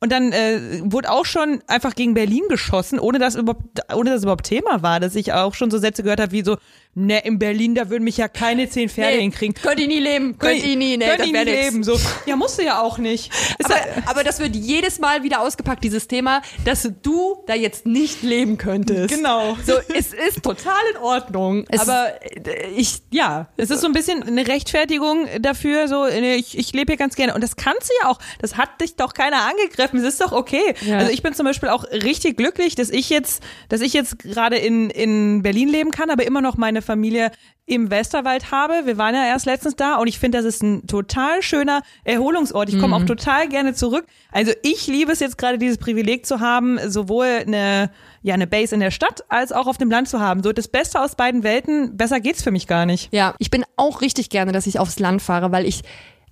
[0.00, 3.62] Und dann äh, wurde auch schon einfach gegen Berlin geschossen, ohne dass überhaupt,
[3.94, 6.44] ohne dass es überhaupt Thema war, dass ich auch schon so Sätze gehört habe, wie
[6.44, 6.56] so,
[6.94, 9.54] ne, in Berlin, da würden mich ja keine zehn Pferde hinkriegen.
[9.54, 11.82] Könnt ihr nie leben, könnt ihr nie, nee, Könnt wär nie leben.
[11.84, 13.32] So, ja, musst du ja auch nicht.
[13.62, 17.86] Aber, ja- aber das wird jedes Mal wieder ausgepackt, dieses Thema, dass du da jetzt
[17.86, 19.14] nicht leben könntest.
[19.14, 19.56] Genau.
[19.64, 21.64] So, es ist total in Ordnung.
[21.68, 23.48] Es aber äh, ich, ja.
[23.56, 27.14] Es ist so ein bisschen eine Rechtfertigung dafür, so, nee, ich, ich lebe hier ganz
[27.16, 27.34] gerne.
[27.34, 28.18] Und das kannst du ja auch.
[28.40, 29.98] Das hat dich doch keiner angegriffen.
[30.00, 30.74] Es ist doch okay.
[30.82, 30.98] Ja.
[30.98, 34.56] Also ich bin zum Beispiel auch richtig glücklich, dass ich jetzt, dass ich jetzt gerade
[34.56, 37.30] in, in Berlin leben kann, aber immer noch meine Familie
[37.66, 38.82] im Westerwald habe.
[38.84, 42.68] Wir waren ja erst letztens da und ich finde, das ist ein total schöner Erholungsort.
[42.68, 44.04] Ich komme auch total gerne zurück.
[44.30, 47.90] Also ich liebe es jetzt gerade, dieses Privileg zu haben, sowohl eine,
[48.22, 50.42] ja, eine Base in der Stadt als auch auf dem Land zu haben.
[50.42, 51.96] So das Beste aus beiden Welten.
[51.96, 53.08] Besser geht's für mich gar nicht.
[53.12, 55.82] Ja, ich bin auch richtig gerne, dass ich aufs Land fahre, weil ich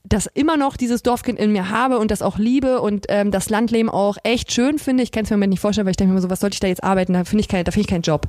[0.04, 3.48] das immer noch dieses Dorfkind in mir habe und das auch liebe und ähm, das
[3.50, 5.02] Landleben auch echt schön finde.
[5.02, 6.40] Ich kann es mir im Moment nicht vorstellen, weil ich denke mir immer so, was
[6.40, 7.12] sollte ich da jetzt arbeiten?
[7.12, 8.26] Da finde ich kein, da finde ich keinen Job.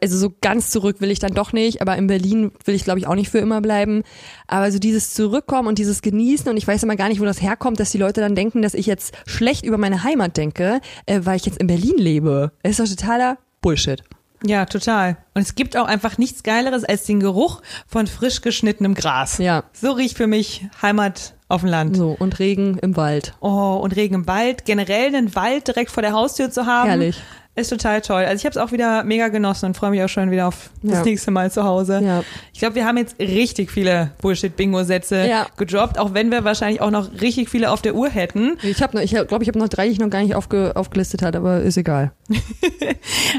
[0.00, 2.98] Also so ganz zurück will ich dann doch nicht, aber in Berlin will ich glaube
[2.98, 4.02] ich auch nicht für immer bleiben.
[4.46, 7.40] Aber so dieses Zurückkommen und dieses Genießen und ich weiß immer gar nicht, wo das
[7.40, 11.20] herkommt, dass die Leute dann denken, dass ich jetzt schlecht über meine Heimat denke, äh,
[11.24, 12.52] weil ich jetzt in Berlin lebe.
[12.62, 14.02] Das ist doch totaler Bullshit.
[14.44, 15.16] Ja, total.
[15.34, 19.38] Und es gibt auch einfach nichts Geileres als den Geruch von frisch geschnittenem Gras.
[19.38, 19.64] Ja.
[19.72, 21.96] So riecht für mich Heimat auf dem Land.
[21.96, 23.34] So und Regen im Wald.
[23.40, 24.64] Oh, und Regen im Wald.
[24.64, 26.88] Generell einen Wald direkt vor der Haustür zu haben.
[26.88, 27.20] Herrlich.
[27.56, 28.22] Ist total toll.
[28.24, 30.70] Also ich habe es auch wieder mega genossen und freue mich auch schon wieder auf
[30.82, 31.04] das Ja.
[31.04, 32.00] nächste Mal zu Hause.
[32.02, 32.22] Ja.
[32.52, 35.46] Ich glaube, wir haben jetzt richtig viele Bullshit-Bingo-Sätze Ja.
[35.56, 38.56] gedroppt, auch wenn wir wahrscheinlich auch noch richtig viele auf der Uhr hätten.
[38.62, 41.22] Ich habe, ich glaube, ich habe noch drei, die ich noch gar nicht aufge, aufgelistet
[41.22, 42.12] hat, aber ist egal.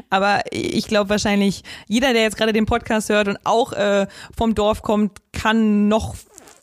[0.10, 4.56] Aber ich glaube wahrscheinlich, jeder, der jetzt gerade den Podcast hört und auch äh, vom
[4.56, 6.16] Dorf kommt, kann noch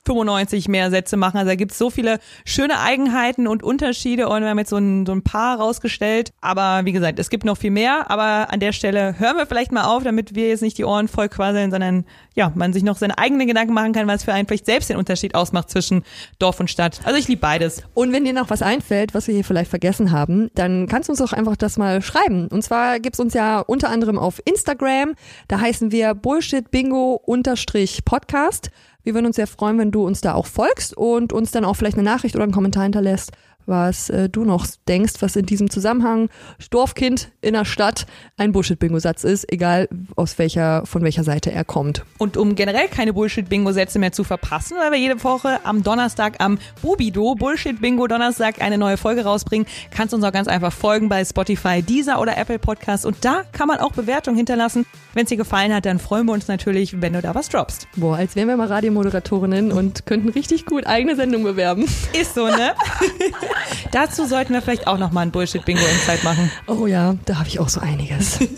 [0.08, 1.36] 95 mehr Sätze machen.
[1.36, 5.04] Also da gibt's so viele schöne Eigenheiten und Unterschiede und wir haben jetzt so ein,
[5.04, 6.32] so ein paar rausgestellt.
[6.40, 8.10] Aber wie gesagt, es gibt noch viel mehr.
[8.10, 11.08] Aber an der Stelle hören wir vielleicht mal auf, damit wir jetzt nicht die Ohren
[11.08, 14.48] voll quasseln, sondern ja, man sich noch seine eigenen Gedanken machen kann, was für einen
[14.48, 16.04] vielleicht selbst den Unterschied ausmacht zwischen
[16.38, 17.00] Dorf und Stadt.
[17.04, 17.82] Also ich liebe beides.
[17.92, 21.12] Und wenn dir noch was einfällt, was wir hier vielleicht vergessen haben, dann kannst du
[21.12, 22.48] uns doch einfach das mal schreiben.
[22.48, 25.16] Und zwar gibt's uns ja unter anderem auf Instagram.
[25.48, 28.70] Da heißen wir Bullshit-Bingo-Podcast.
[29.08, 31.72] Wir würden uns sehr freuen, wenn du uns da auch folgst und uns dann auch
[31.72, 33.32] vielleicht eine Nachricht oder einen Kommentar hinterlässt,
[33.68, 36.28] was äh, du noch denkst, was in diesem Zusammenhang
[36.70, 38.06] Dorfkind in der Stadt
[38.36, 42.04] ein Bullshit-Bingo-Satz ist, egal aus welcher, von welcher Seite er kommt.
[42.18, 46.58] Und um generell keine Bullshit-Bingo-Sätze mehr zu verpassen, weil wir jede Woche am Donnerstag am
[46.82, 51.24] Bubido Bullshit-Bingo Donnerstag eine neue Folge rausbringen, kannst du uns auch ganz einfach folgen bei
[51.24, 53.04] Spotify, Deezer oder Apple Podcasts.
[53.04, 54.86] Und da kann man auch Bewertungen hinterlassen.
[55.14, 57.88] Wenn es dir gefallen hat, dann freuen wir uns natürlich, wenn du da was droppst.
[57.96, 61.86] Boah, als wären wir mal Radiomoderatorinnen und könnten richtig gut eigene Sendung bewerben.
[62.12, 62.72] Ist so, ne?
[63.92, 66.50] Dazu sollten wir vielleicht auch nochmal ein Bullshit-Bingo-Insight machen.
[66.66, 68.38] Oh ja, da habe ich auch so einiges.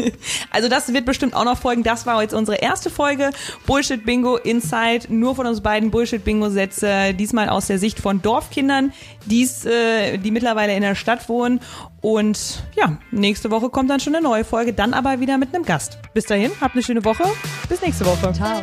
[0.50, 1.82] Also das wird bestimmt auch noch folgen.
[1.82, 3.30] Das war jetzt unsere erste Folge
[3.66, 5.06] Bullshit Bingo Inside.
[5.08, 7.14] Nur von uns beiden Bullshit Bingo Sätze.
[7.14, 8.92] Diesmal aus der Sicht von Dorfkindern,
[9.26, 11.60] die's, äh, die mittlerweile in der Stadt wohnen.
[12.00, 14.72] Und ja, nächste Woche kommt dann schon eine neue Folge.
[14.72, 15.98] Dann aber wieder mit einem Gast.
[16.14, 17.24] Bis dahin, habt eine schöne Woche.
[17.68, 18.32] Bis nächste Woche.
[18.32, 18.60] Ciao.